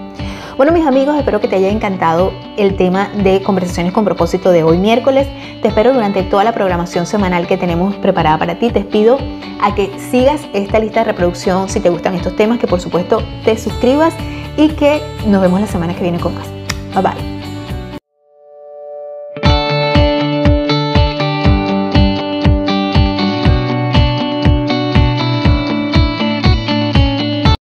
Bueno, 0.57 0.73
mis 0.73 0.85
amigos, 0.85 1.15
espero 1.17 1.39
que 1.39 1.47
te 1.47 1.55
haya 1.55 1.69
encantado 1.69 2.33
el 2.57 2.75
tema 2.75 3.09
de 3.23 3.41
conversaciones 3.41 3.93
con 3.93 4.03
propósito 4.03 4.51
de 4.51 4.63
hoy 4.63 4.77
miércoles. 4.77 5.27
Te 5.61 5.69
espero 5.69 5.93
durante 5.93 6.23
toda 6.23 6.43
la 6.43 6.51
programación 6.51 7.05
semanal 7.05 7.47
que 7.47 7.57
tenemos 7.57 7.95
preparada 7.95 8.37
para 8.37 8.59
ti. 8.59 8.69
Te 8.69 8.81
pido 8.81 9.17
a 9.61 9.73
que 9.73 9.91
sigas 9.97 10.41
esta 10.53 10.79
lista 10.79 11.01
de 11.01 11.05
reproducción 11.05 11.69
si 11.69 11.79
te 11.79 11.89
gustan 11.89 12.15
estos 12.15 12.35
temas, 12.35 12.59
que 12.59 12.67
por 12.67 12.81
supuesto 12.81 13.23
te 13.45 13.57
suscribas 13.57 14.13
y 14.57 14.69
que 14.69 15.01
nos 15.25 15.41
vemos 15.41 15.61
la 15.61 15.67
semana 15.67 15.95
que 15.95 16.01
viene 16.01 16.19
con 16.19 16.35
más. 16.35 16.47
Bye 16.93 17.01
bye. 17.01 17.40